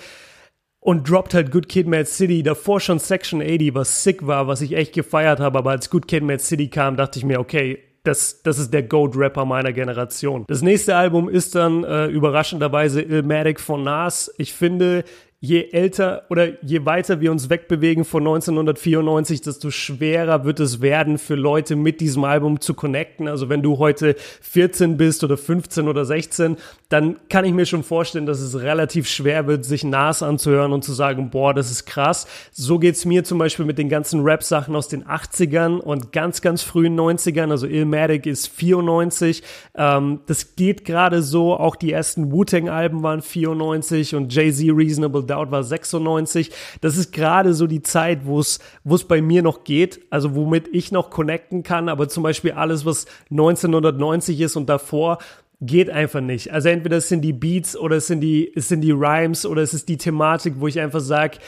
und 0.79 1.09
droppt 1.09 1.33
halt 1.33 1.51
Good 1.51 1.69
Kid 1.69 1.87
Mad 1.87 2.05
City. 2.05 2.43
Davor 2.43 2.79
schon 2.79 2.99
Section 2.99 3.41
80, 3.41 3.73
was 3.75 4.03
sick 4.03 4.25
war, 4.25 4.47
was 4.47 4.61
ich 4.61 4.73
echt 4.73 4.93
gefeiert 4.93 5.39
habe. 5.39 5.57
Aber 5.57 5.71
als 5.71 5.89
Good 5.89 6.07
Kid 6.07 6.23
Mad 6.23 6.39
City 6.39 6.69
kam, 6.69 6.97
dachte 6.97 7.19
ich 7.19 7.25
mir, 7.25 7.39
okay, 7.39 7.79
das, 8.03 8.41
das 8.41 8.57
ist 8.57 8.73
der 8.73 8.83
Goat-Rapper 8.83 9.43
meiner 9.43 9.73
Generation. 9.73 10.45
Das 10.47 10.61
nächste 10.61 10.95
Album 10.95 11.27
ist 11.27 11.55
dann 11.55 11.83
äh, 11.83 12.05
überraschenderweise 12.05 13.01
Illmatic 13.01 13.59
von 13.59 13.83
Nas. 13.83 14.33
Ich 14.37 14.53
finde, 14.53 15.03
je 15.39 15.69
älter 15.71 16.23
oder 16.29 16.63
je 16.63 16.85
weiter 16.85 17.21
wir 17.21 17.31
uns 17.31 17.49
wegbewegen 17.49 18.05
von 18.05 18.23
1994, 18.23 19.41
desto 19.41 19.69
schwerer 19.69 20.45
wird 20.45 20.59
es 20.59 20.81
werden 20.81 21.17
für 21.17 21.35
Leute 21.35 21.75
mit 21.75 22.01
diesem 22.01 22.23
Album 22.23 22.59
zu 22.59 22.73
connecten. 22.73 23.27
Also 23.27 23.49
wenn 23.49 23.61
du 23.61 23.77
heute 23.77 24.15
14 24.41 24.97
bist 24.97 25.23
oder 25.23 25.37
15 25.37 25.87
oder 25.87 26.05
16, 26.05 26.57
dann 26.89 27.17
kann 27.27 27.43
ich 27.43 27.53
mir 27.53 27.65
schon 27.65 27.83
vorstellen, 27.83 28.25
dass 28.25 28.39
es 28.39 28.59
relativ 28.59 29.09
schwer 29.09 29.45
wird, 29.45 29.65
sich 29.65 29.83
Nas 29.83 30.23
anzuhören 30.23 30.71
und 30.71 30.85
zu 30.85 30.93
sagen, 30.93 31.29
boah, 31.29 31.53
das 31.53 31.69
ist 31.69 31.85
krass. 31.85 32.27
So 32.53 32.79
geht's 32.79 33.03
mir 33.03 33.25
zum 33.25 33.39
Beispiel 33.39 33.65
mit 33.65 33.77
den 33.77 33.89
ganzen 33.89 34.21
Rap-Sachen 34.21 34.73
aus 34.73 34.87
den 34.87 35.03
80ern 35.03 35.79
und 35.79 36.13
ganz, 36.13 36.41
ganz 36.41 36.61
frühen 36.61 36.97
90ern. 36.97 37.51
Also 37.51 37.67
Illmatic 37.67 38.25
ist 38.25 38.47
94. 38.47 39.43
Ähm, 39.75 40.21
das 40.27 40.55
geht 40.55 40.85
gerade 40.85 41.21
so. 41.21 41.57
Auch 41.57 41.75
die 41.75 41.91
ersten 41.91 42.31
Wu-Tang-Alben 42.31 43.03
waren 43.03 43.21
94 43.21 44.15
und 44.15 44.33
Jay-Z 44.33 44.69
Reasonable 44.69 45.25
Doubt 45.25 45.51
war 45.51 45.63
96. 45.63 46.51
Das 46.79 46.95
ist 46.95 47.11
gerade 47.11 47.53
so 47.53 47.67
die 47.67 47.81
Zeit, 47.81 48.25
wo 48.25 48.39
es, 48.39 48.59
wo 48.85 48.95
es 48.95 49.03
bei 49.03 49.21
mir 49.21 49.41
noch 49.41 49.65
geht, 49.65 49.99
also 50.09 50.35
womit 50.35 50.69
ich 50.71 50.93
noch 50.93 51.09
connecten 51.09 51.63
kann, 51.63 51.89
aber 51.89 52.07
zum 52.07 52.23
Beispiel 52.23 52.53
alles, 52.53 52.85
was 52.85 53.07
1990 53.29 54.39
ist 54.39 54.55
und 54.55 54.69
davor, 54.69 55.17
geht 55.59 55.89
einfach 55.89 56.21
nicht. 56.21 56.51
Also 56.51 56.69
entweder 56.69 56.97
es 56.97 57.09
sind 57.09 57.21
die 57.21 57.33
Beats 57.33 57.75
oder 57.75 57.97
es 57.97 58.07
sind 58.07 58.21
die, 58.21 58.51
es 58.55 58.67
sind 58.67 58.81
die 58.81 58.91
Rhymes 58.91 59.45
oder 59.45 59.61
es 59.61 59.73
ist 59.73 59.89
die 59.89 59.97
Thematik, 59.97 60.55
wo 60.57 60.67
ich 60.67 60.79
einfach 60.79 60.99
sage, 60.99 61.39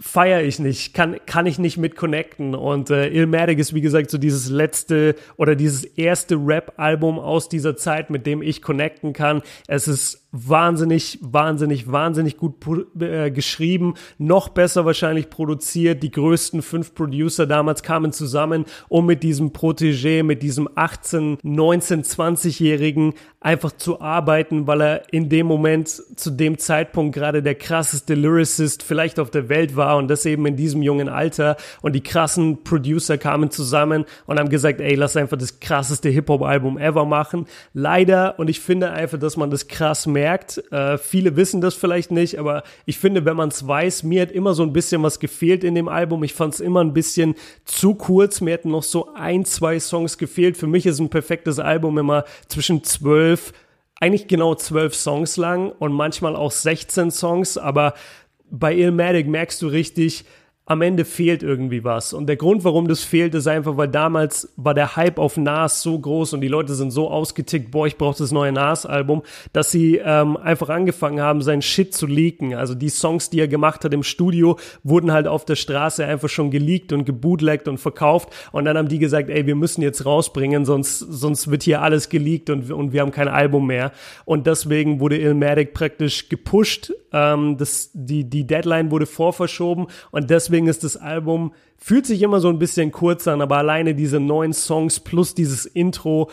feiere 0.00 0.42
ich 0.42 0.58
nicht, 0.58 0.94
kann, 0.94 1.16
kann 1.26 1.46
ich 1.46 1.58
nicht 1.58 1.76
mit 1.76 1.96
connecten. 1.96 2.54
Und 2.54 2.90
äh, 2.90 3.08
Illmatic 3.08 3.58
ist, 3.58 3.74
wie 3.74 3.80
gesagt, 3.80 4.10
so 4.10 4.18
dieses 4.18 4.48
letzte 4.48 5.16
oder 5.36 5.56
dieses 5.56 5.84
erste 5.84 6.36
Rap-Album 6.36 7.18
aus 7.18 7.48
dieser 7.48 7.76
Zeit, 7.76 8.10
mit 8.10 8.26
dem 8.26 8.42
ich 8.42 8.62
connecten 8.62 9.12
kann. 9.12 9.42
Es 9.66 9.88
ist 9.88 10.27
wahnsinnig, 10.30 11.18
wahnsinnig, 11.22 11.90
wahnsinnig 11.90 12.36
gut 12.36 12.54
äh, 13.00 13.30
geschrieben, 13.30 13.94
noch 14.18 14.50
besser 14.50 14.84
wahrscheinlich 14.84 15.30
produziert. 15.30 16.02
Die 16.02 16.10
größten 16.10 16.60
fünf 16.60 16.94
Producer 16.94 17.46
damals 17.46 17.82
kamen 17.82 18.12
zusammen, 18.12 18.66
um 18.88 19.06
mit 19.06 19.22
diesem 19.22 19.50
Protégé, 19.50 20.22
mit 20.22 20.42
diesem 20.42 20.68
18, 20.74 21.38
19, 21.42 22.02
20-Jährigen 22.02 23.14
einfach 23.40 23.72
zu 23.72 24.00
arbeiten, 24.00 24.66
weil 24.66 24.82
er 24.82 25.12
in 25.12 25.28
dem 25.28 25.46
Moment 25.46 25.88
zu 25.88 26.30
dem 26.30 26.58
Zeitpunkt 26.58 27.14
gerade 27.14 27.42
der 27.42 27.54
krasseste 27.54 28.14
Lyricist 28.14 28.82
vielleicht 28.82 29.20
auf 29.20 29.30
der 29.30 29.48
Welt 29.48 29.76
war 29.76 29.96
und 29.96 30.08
das 30.08 30.26
eben 30.26 30.44
in 30.44 30.56
diesem 30.56 30.82
jungen 30.82 31.08
Alter. 31.08 31.56
Und 31.80 31.94
die 31.94 32.02
krassen 32.02 32.64
Producer 32.64 33.16
kamen 33.16 33.50
zusammen 33.50 34.04
und 34.26 34.38
haben 34.38 34.48
gesagt, 34.48 34.80
ey, 34.80 34.94
lass 34.94 35.16
einfach 35.16 35.38
das 35.38 35.60
krasseste 35.60 36.08
Hip-Hop-Album 36.08 36.78
ever 36.78 37.04
machen. 37.04 37.46
Leider, 37.72 38.38
und 38.38 38.50
ich 38.50 38.60
finde 38.60 38.90
einfach, 38.90 39.18
dass 39.18 39.36
man 39.36 39.50
das 39.50 39.68
krass 39.68 40.06
gemerkt. 40.18 40.62
Äh, 40.72 40.98
viele 40.98 41.36
wissen 41.36 41.60
das 41.60 41.74
vielleicht 41.74 42.10
nicht, 42.10 42.38
aber 42.38 42.64
ich 42.86 42.98
finde, 42.98 43.24
wenn 43.24 43.36
man 43.36 43.50
es 43.50 43.66
weiß, 43.66 44.02
mir 44.02 44.22
hat 44.22 44.32
immer 44.32 44.54
so 44.54 44.62
ein 44.64 44.72
bisschen 44.72 45.02
was 45.02 45.20
gefehlt 45.20 45.62
in 45.62 45.74
dem 45.74 45.88
Album. 45.88 46.24
Ich 46.24 46.34
fand 46.34 46.54
es 46.54 46.60
immer 46.60 46.80
ein 46.80 46.92
bisschen 46.92 47.34
zu 47.64 47.94
kurz. 47.94 48.40
Mir 48.40 48.52
hätten 48.52 48.70
noch 48.70 48.82
so 48.82 49.14
ein, 49.14 49.44
zwei 49.44 49.78
Songs 49.78 50.18
gefehlt. 50.18 50.56
Für 50.56 50.66
mich 50.66 50.86
ist 50.86 50.98
ein 50.98 51.08
perfektes 51.08 51.60
Album 51.60 51.98
immer 51.98 52.24
zwischen 52.48 52.82
zwölf, 52.82 53.52
eigentlich 54.00 54.26
genau 54.26 54.54
zwölf 54.54 54.94
Songs 54.94 55.36
lang 55.36 55.70
und 55.78 55.92
manchmal 55.92 56.34
auch 56.34 56.52
16 56.52 57.10
Songs, 57.10 57.58
aber 57.58 57.94
bei 58.50 58.74
Illmatic 58.74 59.26
merkst 59.26 59.60
du 59.62 59.68
richtig, 59.68 60.24
am 60.68 60.82
Ende 60.82 61.06
fehlt 61.06 61.42
irgendwie 61.42 61.82
was. 61.82 62.12
Und 62.12 62.26
der 62.26 62.36
Grund, 62.36 62.62
warum 62.62 62.88
das 62.88 63.02
fehlt, 63.02 63.34
ist 63.34 63.46
einfach, 63.46 63.78
weil 63.78 63.88
damals 63.88 64.52
war 64.56 64.74
der 64.74 64.96
Hype 64.96 65.18
auf 65.18 65.38
Nas 65.38 65.80
so 65.80 65.98
groß 65.98 66.34
und 66.34 66.42
die 66.42 66.48
Leute 66.48 66.74
sind 66.74 66.90
so 66.90 67.08
ausgetickt, 67.08 67.70
boah, 67.70 67.86
ich 67.86 67.96
brauche 67.96 68.18
das 68.18 68.32
neue 68.32 68.52
Nas-Album, 68.52 69.22
dass 69.54 69.70
sie 69.70 69.96
ähm, 69.96 70.36
einfach 70.36 70.68
angefangen 70.68 71.22
haben, 71.22 71.40
seinen 71.40 71.62
Shit 71.62 71.94
zu 71.94 72.06
leaken. 72.06 72.54
Also 72.54 72.74
die 72.74 72.90
Songs, 72.90 73.30
die 73.30 73.40
er 73.40 73.48
gemacht 73.48 73.82
hat 73.82 73.94
im 73.94 74.02
Studio, 74.02 74.58
wurden 74.82 75.10
halt 75.10 75.26
auf 75.26 75.46
der 75.46 75.56
Straße 75.56 76.04
einfach 76.04 76.28
schon 76.28 76.50
geleakt 76.50 76.92
und 76.92 77.06
gebootlegt 77.06 77.66
und 77.66 77.78
verkauft. 77.78 78.28
Und 78.52 78.66
dann 78.66 78.76
haben 78.76 78.88
die 78.88 78.98
gesagt, 78.98 79.30
ey, 79.30 79.46
wir 79.46 79.56
müssen 79.56 79.80
jetzt 79.80 80.04
rausbringen, 80.04 80.66
sonst, 80.66 80.98
sonst 80.98 81.50
wird 81.50 81.62
hier 81.62 81.80
alles 81.80 82.10
geleakt 82.10 82.50
und, 82.50 82.70
und 82.70 82.92
wir 82.92 83.00
haben 83.00 83.10
kein 83.10 83.28
Album 83.28 83.68
mehr. 83.68 83.90
Und 84.26 84.46
deswegen 84.46 85.00
wurde 85.00 85.16
Illmatic 85.16 85.72
praktisch 85.72 86.28
gepusht. 86.28 86.92
Ähm, 87.10 87.56
das, 87.56 87.90
die, 87.94 88.28
die 88.28 88.46
Deadline 88.46 88.90
wurde 88.90 89.06
vorverschoben 89.06 89.86
und 90.10 90.28
deswegen 90.28 90.57
deswegen 90.58 90.68
ist 90.68 90.82
das 90.82 90.96
Album, 90.96 91.52
fühlt 91.76 92.04
sich 92.04 92.20
immer 92.20 92.40
so 92.40 92.48
ein 92.48 92.58
bisschen 92.58 92.90
kurz 92.90 93.28
an, 93.28 93.40
aber 93.40 93.58
alleine 93.58 93.94
diese 93.94 94.18
neuen 94.18 94.52
Songs 94.52 94.98
plus 94.98 95.32
dieses 95.32 95.66
Intro 95.66 96.30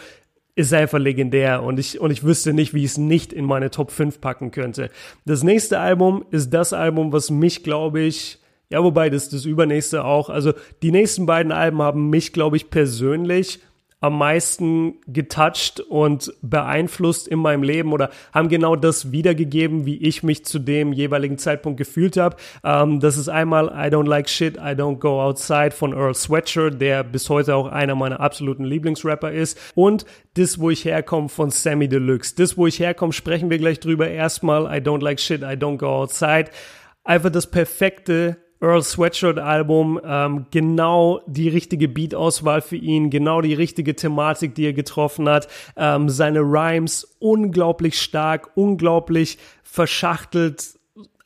ist 0.55 0.73
einfach 0.73 0.97
legendär 0.97 1.61
und 1.61 1.79
ich, 1.79 1.99
und 1.99 2.09
ich 2.09 2.23
wüsste 2.23 2.51
nicht, 2.53 2.73
wie 2.73 2.79
ich 2.79 2.91
es 2.91 2.97
nicht 2.97 3.33
in 3.33 3.45
meine 3.45 3.69
Top 3.69 3.91
5 3.91 4.19
packen 4.21 4.49
könnte. 4.49 4.89
Das 5.25 5.43
nächste 5.43 5.79
Album 5.79 6.25
ist 6.31 6.51
das 6.51 6.73
Album, 6.73 7.11
was 7.11 7.29
mich, 7.29 7.63
glaube 7.63 8.01
ich, 8.01 8.39
ja, 8.71 8.83
wobei 8.83 9.11
das, 9.11 9.29
das 9.29 9.45
übernächste 9.45 10.03
auch, 10.03 10.29
also 10.31 10.53
die 10.81 10.91
nächsten 10.91 11.27
beiden 11.27 11.51
Alben 11.51 11.83
haben 11.83 12.09
mich, 12.09 12.33
glaube 12.33 12.57
ich, 12.57 12.71
persönlich 12.71 13.59
am 14.05 14.17
meisten 14.17 14.95
getoucht 15.07 15.79
und 15.79 16.33
beeinflusst 16.41 17.27
in 17.27 17.39
meinem 17.39 17.63
Leben 17.63 17.91
oder 17.91 18.11
haben 18.33 18.49
genau 18.49 18.75
das 18.75 19.11
wiedergegeben, 19.11 19.85
wie 19.85 19.97
ich 19.97 20.21
mich 20.21 20.45
zu 20.45 20.59
dem 20.59 20.93
jeweiligen 20.93 21.37
Zeitpunkt 21.37 21.77
gefühlt 21.77 22.17
habe. 22.17 22.35
Ähm, 22.63 22.99
das 22.99 23.17
ist 23.17 23.29
einmal 23.29 23.67
I 23.67 23.93
Don't 23.93 24.07
Like 24.07 24.29
Shit, 24.29 24.57
I 24.57 24.75
Don't 24.75 24.99
Go 24.99 25.21
Outside 25.21 25.71
von 25.71 25.93
Earl 25.93 26.13
Sweatshirt, 26.13 26.79
der 26.79 27.03
bis 27.03 27.29
heute 27.29 27.55
auch 27.55 27.67
einer 27.67 27.95
meiner 27.95 28.19
absoluten 28.19 28.63
Lieblingsrapper 28.63 29.31
ist. 29.31 29.59
Und 29.73 30.05
das, 30.35 30.59
wo 30.59 30.69
ich 30.69 30.85
herkomme 30.85 31.29
von 31.29 31.49
Sammy 31.49 31.87
Deluxe. 31.87 32.35
Das, 32.35 32.57
wo 32.57 32.67
ich 32.67 32.79
herkomme, 32.79 33.13
sprechen 33.13 33.49
wir 33.49 33.57
gleich 33.57 33.79
drüber. 33.79 34.07
Erstmal 34.07 34.65
I 34.65 34.81
Don't 34.81 35.01
Like 35.01 35.19
Shit, 35.19 35.41
I 35.41 35.55
Don't 35.55 35.77
Go 35.77 35.87
Outside. 35.87 36.51
Einfach 37.03 37.31
das 37.31 37.47
perfekte 37.49 38.37
Earl 38.61 38.83
Sweatshirt 38.83 39.39
Album, 39.39 39.99
ähm, 40.03 40.45
genau 40.51 41.21
die 41.27 41.49
richtige 41.49 41.87
Beat-Auswahl 41.87 42.61
für 42.61 42.77
ihn, 42.77 43.09
genau 43.09 43.41
die 43.41 43.53
richtige 43.53 43.95
Thematik, 43.95 44.55
die 44.55 44.65
er 44.65 44.73
getroffen 44.73 45.27
hat. 45.27 45.47
Ähm, 45.75 46.09
seine 46.09 46.39
Rhymes 46.39 47.15
unglaublich 47.19 48.01
stark, 48.01 48.51
unglaublich 48.55 49.37
verschachtelt, 49.63 50.75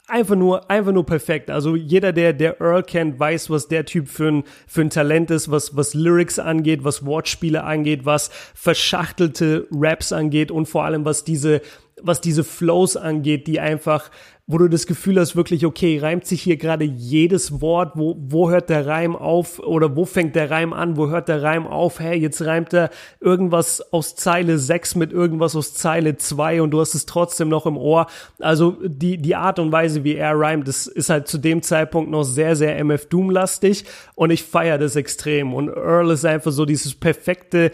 einfach 0.10 0.36
nur, 0.36 0.70
einfach 0.70 0.92
nur 0.92 1.06
perfekt. 1.06 1.50
Also 1.50 1.76
jeder, 1.76 2.12
der, 2.12 2.34
der 2.34 2.60
Earl 2.60 2.84
kennt, 2.84 3.20
weiß, 3.20 3.50
was 3.50 3.68
der 3.68 3.86
Typ 3.86 4.08
für 4.08 4.28
ein, 4.28 4.44
für 4.68 4.82
ein 4.82 4.90
Talent 4.90 5.32
ist, 5.32 5.52
was, 5.52 5.76
was 5.76 5.94
Lyrics 5.94 6.40
angeht, 6.40 6.84
was 6.84 7.06
Wortspiele 7.06 7.64
angeht, 7.64 8.06
was 8.06 8.30
verschachtelte 8.56 9.68
Raps 9.72 10.12
angeht 10.12 10.52
und 10.52 10.68
vor 10.68 10.84
allem 10.84 11.06
was 11.06 11.24
diese, 11.24 11.62
was 12.02 12.22
diese 12.22 12.44
Flows 12.44 12.98
angeht, 12.98 13.48
die 13.48 13.60
einfach 13.60 14.10
wo 14.52 14.58
du 14.58 14.68
das 14.68 14.88
Gefühl 14.88 15.20
hast, 15.20 15.36
wirklich, 15.36 15.64
okay, 15.64 16.00
reimt 16.00 16.26
sich 16.26 16.42
hier 16.42 16.58
gerade 16.58 16.84
jedes 16.84 17.62
Wort, 17.62 17.92
wo, 17.94 18.16
wo 18.20 18.50
hört 18.50 18.72
der 18.72 18.88
Reim 18.88 19.16
auf 19.16 19.60
oder 19.60 19.96
wo 19.96 20.06
fängt 20.06 20.36
der 20.36 20.50
Reim 20.50 20.74
an, 20.74 20.98
wo 20.98 21.08
hört 21.08 21.28
der 21.28 21.44
Reim 21.44 21.68
auf, 21.68 22.00
hey, 22.00 22.18
jetzt 22.18 22.44
reimt 22.44 22.74
er 22.74 22.90
irgendwas 23.20 23.80
aus 23.94 24.16
Zeile 24.16 24.58
6 24.58 24.96
mit 24.96 25.14
irgendwas 25.14 25.56
aus 25.56 25.76
Zeile 25.76 26.18
2 26.18 26.64
und 26.64 26.72
du 26.72 26.80
hast 26.80 26.96
es 26.96 27.06
trotzdem 27.06 27.48
noch 27.48 27.68
im 27.68 27.78
Ohr. 27.78 28.08
Also 28.40 28.76
die, 28.84 29.18
die 29.18 29.36
Art 29.36 29.60
und 29.60 29.72
Weise, 29.72 30.04
wie 30.04 30.16
er 30.16 30.36
reimt, 30.36 30.68
das 30.68 30.88
ist 30.88 31.12
halt 31.12 31.28
zu 31.28 31.38
dem 31.38 31.62
Zeitpunkt 31.62 32.10
noch 32.10 32.24
sehr, 32.24 32.56
sehr 32.56 32.76
MF 32.84 33.06
Doom-lastig 33.06 33.86
und 34.16 34.32
ich 34.32 34.42
feiere 34.42 34.80
das 34.80 34.96
extrem. 34.96 35.54
Und 35.54 35.70
Earl 35.70 36.10
ist 36.10 36.26
einfach 36.26 36.52
so 36.52 36.66
dieses 36.66 36.96
perfekte, 36.96 37.72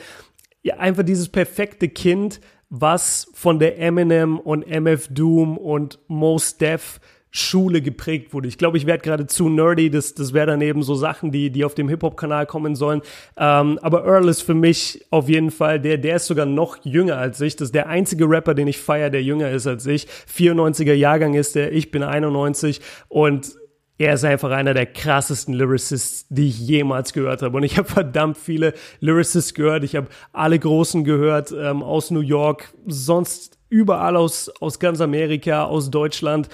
ja, 0.61 0.75
einfach 0.75 1.03
dieses 1.03 1.29
perfekte 1.29 1.87
Kind, 1.87 2.41
was 2.81 3.27
von 3.33 3.59
der 3.59 3.79
Eminem 3.79 4.39
und 4.39 4.67
MF 4.67 5.07
Doom 5.09 5.57
und 5.57 5.99
Most 6.07 6.61
Def 6.61 6.99
Schule 7.31 7.81
geprägt 7.81 8.33
wurde. 8.33 8.47
Ich 8.47 8.57
glaube, 8.57 8.77
ich 8.77 8.85
werde 8.85 9.03
gerade 9.03 9.27
zu 9.27 9.49
nerdy. 9.49 9.89
Das, 9.89 10.13
das 10.13 10.31
wäre 10.31 10.47
dann 10.47 10.61
eben 10.61 10.83
so 10.83 10.95
Sachen, 10.95 11.31
die, 11.33 11.49
die 11.49 11.65
auf 11.65 11.75
dem 11.75 11.89
Hip-Hop-Kanal 11.89 12.45
kommen 12.45 12.77
sollen. 12.77 13.01
Ähm, 13.37 13.77
aber 13.81 14.05
Earl 14.05 14.29
ist 14.29 14.41
für 14.41 14.53
mich 14.53 15.05
auf 15.09 15.27
jeden 15.27 15.51
Fall 15.51 15.81
der, 15.81 15.97
der 15.97 16.15
ist 16.15 16.27
sogar 16.27 16.45
noch 16.45 16.77
jünger 16.85 17.17
als 17.17 17.41
ich. 17.41 17.57
Das 17.57 17.67
ist 17.67 17.75
der 17.75 17.89
einzige 17.89 18.29
Rapper, 18.29 18.53
den 18.53 18.69
ich 18.69 18.77
feiere, 18.77 19.09
der 19.09 19.21
jünger 19.21 19.51
ist 19.51 19.67
als 19.67 19.85
ich. 19.85 20.07
94er 20.33 20.93
Jahrgang 20.93 21.33
ist 21.33 21.55
der, 21.55 21.73
ich 21.73 21.91
bin 21.91 22.03
91 22.03 22.79
und 23.09 23.57
er 23.97 24.13
ist 24.13 24.25
einfach 24.25 24.51
einer 24.51 24.73
der 24.73 24.87
krassesten 24.87 25.53
Lyricists, 25.53 26.25
die 26.29 26.49
ich 26.49 26.59
jemals 26.59 27.13
gehört 27.13 27.41
habe. 27.41 27.55
Und 27.55 27.63
ich 27.63 27.77
habe 27.77 27.87
verdammt 27.87 28.37
viele 28.37 28.73
Lyricists 28.99 29.53
gehört. 29.53 29.83
Ich 29.83 29.95
habe 29.95 30.07
alle 30.33 30.59
großen 30.59 31.03
gehört 31.03 31.53
ähm, 31.57 31.81
aus 31.81 32.11
New 32.11 32.19
York, 32.19 32.73
sonst 32.85 33.57
überall 33.69 34.17
aus, 34.17 34.49
aus 34.59 34.79
ganz 34.79 34.99
Amerika, 34.99 35.63
aus 35.63 35.91
Deutschland. 35.91 36.49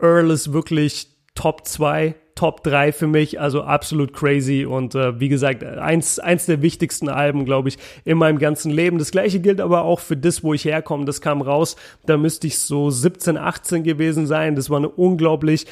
Earl 0.00 0.30
ist 0.30 0.52
wirklich 0.52 1.08
Top 1.34 1.66
2, 1.66 2.14
Top 2.34 2.64
3 2.64 2.92
für 2.92 3.06
mich, 3.06 3.40
also 3.40 3.62
absolut 3.62 4.12
crazy 4.12 4.64
und 4.64 4.94
äh, 4.94 5.20
wie 5.20 5.28
gesagt, 5.28 5.62
eins, 5.64 6.18
eins 6.18 6.46
der 6.46 6.62
wichtigsten 6.62 7.08
Alben, 7.08 7.44
glaube 7.44 7.68
ich, 7.68 7.78
in 8.04 8.16
meinem 8.16 8.38
ganzen 8.38 8.70
Leben. 8.70 8.98
Das 8.98 9.10
gleiche 9.10 9.40
gilt 9.40 9.60
aber 9.60 9.82
auch 9.82 10.00
für 10.00 10.16
das, 10.16 10.42
wo 10.42 10.54
ich 10.54 10.64
herkomme. 10.64 11.04
Das 11.04 11.20
kam 11.20 11.42
raus, 11.42 11.76
da 12.06 12.16
müsste 12.16 12.46
ich 12.46 12.58
so 12.58 12.90
17, 12.90 13.36
18 13.36 13.82
gewesen 13.82 14.26
sein. 14.26 14.56
Das 14.56 14.70
war 14.70 14.78
eine 14.78 14.88
unglaublich 14.88 15.66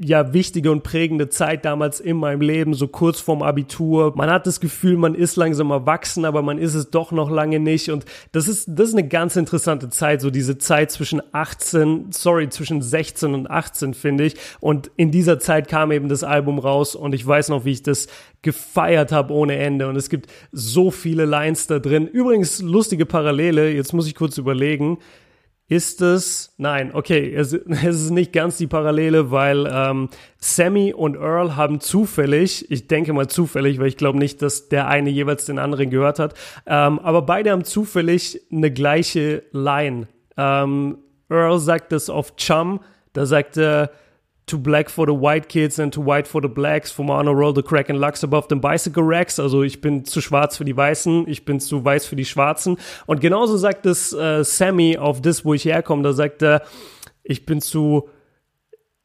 ja 0.00 0.32
wichtige 0.32 0.70
und 0.70 0.82
prägende 0.82 1.28
Zeit 1.28 1.64
damals 1.64 2.00
in 2.00 2.16
meinem 2.16 2.40
Leben, 2.40 2.74
so 2.74 2.88
kurz 2.88 3.20
vorm 3.20 3.42
Abitur. 3.42 4.12
Man 4.16 4.30
hat 4.30 4.46
das 4.46 4.60
Gefühl, 4.60 4.96
man 4.96 5.14
ist 5.14 5.36
langsam 5.36 5.70
erwachsen, 5.70 6.24
aber 6.24 6.42
man 6.42 6.58
ist 6.58 6.74
es 6.74 6.90
doch 6.90 7.12
noch 7.12 7.30
lange 7.30 7.60
nicht. 7.60 7.90
Und 7.90 8.04
das 8.32 8.48
ist, 8.48 8.68
das 8.68 8.88
ist 8.88 8.94
eine 8.94 9.08
ganz 9.08 9.36
interessante 9.36 9.88
Zeit, 9.90 10.20
so 10.20 10.30
diese 10.30 10.58
Zeit 10.58 10.90
zwischen 10.90 11.22
18, 11.32 12.06
sorry, 12.10 12.48
zwischen 12.48 12.82
16 12.82 13.34
und 13.34 13.50
18, 13.50 13.94
finde 13.94 14.24
ich. 14.24 14.36
Und 14.60 14.90
in 14.96 15.10
dieser 15.10 15.38
Zeit 15.38 15.68
kam 15.68 15.92
eben 15.92 16.08
das 16.08 16.24
Album 16.24 16.58
raus 16.58 16.94
und 16.94 17.14
ich 17.14 17.26
weiß 17.26 17.48
noch, 17.48 17.64
wie 17.64 17.72
ich 17.72 17.82
das 17.82 18.08
gefeiert 18.42 19.12
habe 19.12 19.32
ohne 19.32 19.56
Ende. 19.56 19.88
Und 19.88 19.96
es 19.96 20.08
gibt 20.08 20.30
so 20.52 20.90
viele 20.90 21.24
Lines 21.24 21.66
da 21.66 21.78
drin. 21.78 22.06
Übrigens, 22.06 22.60
lustige 22.62 23.06
Parallele, 23.06 23.72
jetzt 23.72 23.92
muss 23.92 24.06
ich 24.06 24.14
kurz 24.14 24.38
überlegen. 24.38 24.98
Ist 25.68 26.00
es, 26.00 26.54
nein, 26.58 26.92
okay, 26.94 27.34
es, 27.34 27.52
es 27.68 28.02
ist 28.02 28.10
nicht 28.10 28.32
ganz 28.32 28.56
die 28.56 28.68
Parallele, 28.68 29.32
weil 29.32 29.68
ähm, 29.70 30.08
Sammy 30.38 30.94
und 30.94 31.16
Earl 31.16 31.56
haben 31.56 31.80
zufällig, 31.80 32.70
ich 32.70 32.86
denke 32.86 33.12
mal 33.12 33.26
zufällig, 33.26 33.80
weil 33.80 33.88
ich 33.88 33.96
glaube 33.96 34.18
nicht, 34.18 34.42
dass 34.42 34.68
der 34.68 34.86
eine 34.86 35.10
jeweils 35.10 35.44
den 35.44 35.58
anderen 35.58 35.90
gehört 35.90 36.20
hat, 36.20 36.34
ähm, 36.66 37.00
aber 37.00 37.22
beide 37.22 37.50
haben 37.50 37.64
zufällig 37.64 38.40
eine 38.52 38.70
gleiche 38.70 39.42
Line. 39.50 40.06
Ähm, 40.36 40.98
Earl 41.28 41.58
sagt 41.58 41.92
es 41.92 42.10
auf 42.10 42.36
Chum, 42.36 42.80
da 43.12 43.26
sagt 43.26 43.56
er, 43.56 43.90
too 44.46 44.58
black 44.58 44.88
for 44.88 45.06
the 45.06 45.12
white 45.12 45.48
kids 45.48 45.80
and 45.80 45.92
too 45.92 46.00
white 46.00 46.28
for 46.28 46.40
the 46.40 46.48
blacks. 46.48 46.96
Honor 46.98 47.34
roll 47.34 47.52
the 47.52 47.62
crack 47.62 47.88
and 47.88 47.98
lux 47.98 48.22
above 48.22 48.46
the 48.48 48.54
bicycle 48.54 49.02
racks. 49.02 49.40
Also 49.40 49.62
ich 49.62 49.80
bin 49.80 50.04
zu 50.04 50.20
schwarz 50.20 50.56
für 50.56 50.64
die 50.64 50.76
Weißen, 50.76 51.26
ich 51.28 51.44
bin 51.44 51.58
zu 51.58 51.84
weiß 51.84 52.06
für 52.06 52.16
die 52.16 52.24
Schwarzen. 52.24 52.78
Und 53.06 53.20
genauso 53.20 53.56
sagt 53.56 53.86
es 53.86 54.12
äh, 54.12 54.44
Sammy 54.44 54.98
auf 54.98 55.20
das, 55.20 55.44
wo 55.44 55.54
ich 55.54 55.64
herkomme. 55.64 56.04
Da 56.04 56.12
sagt 56.12 56.42
er, 56.42 56.62
ich 57.24 57.44
bin 57.44 57.60
zu 57.60 58.08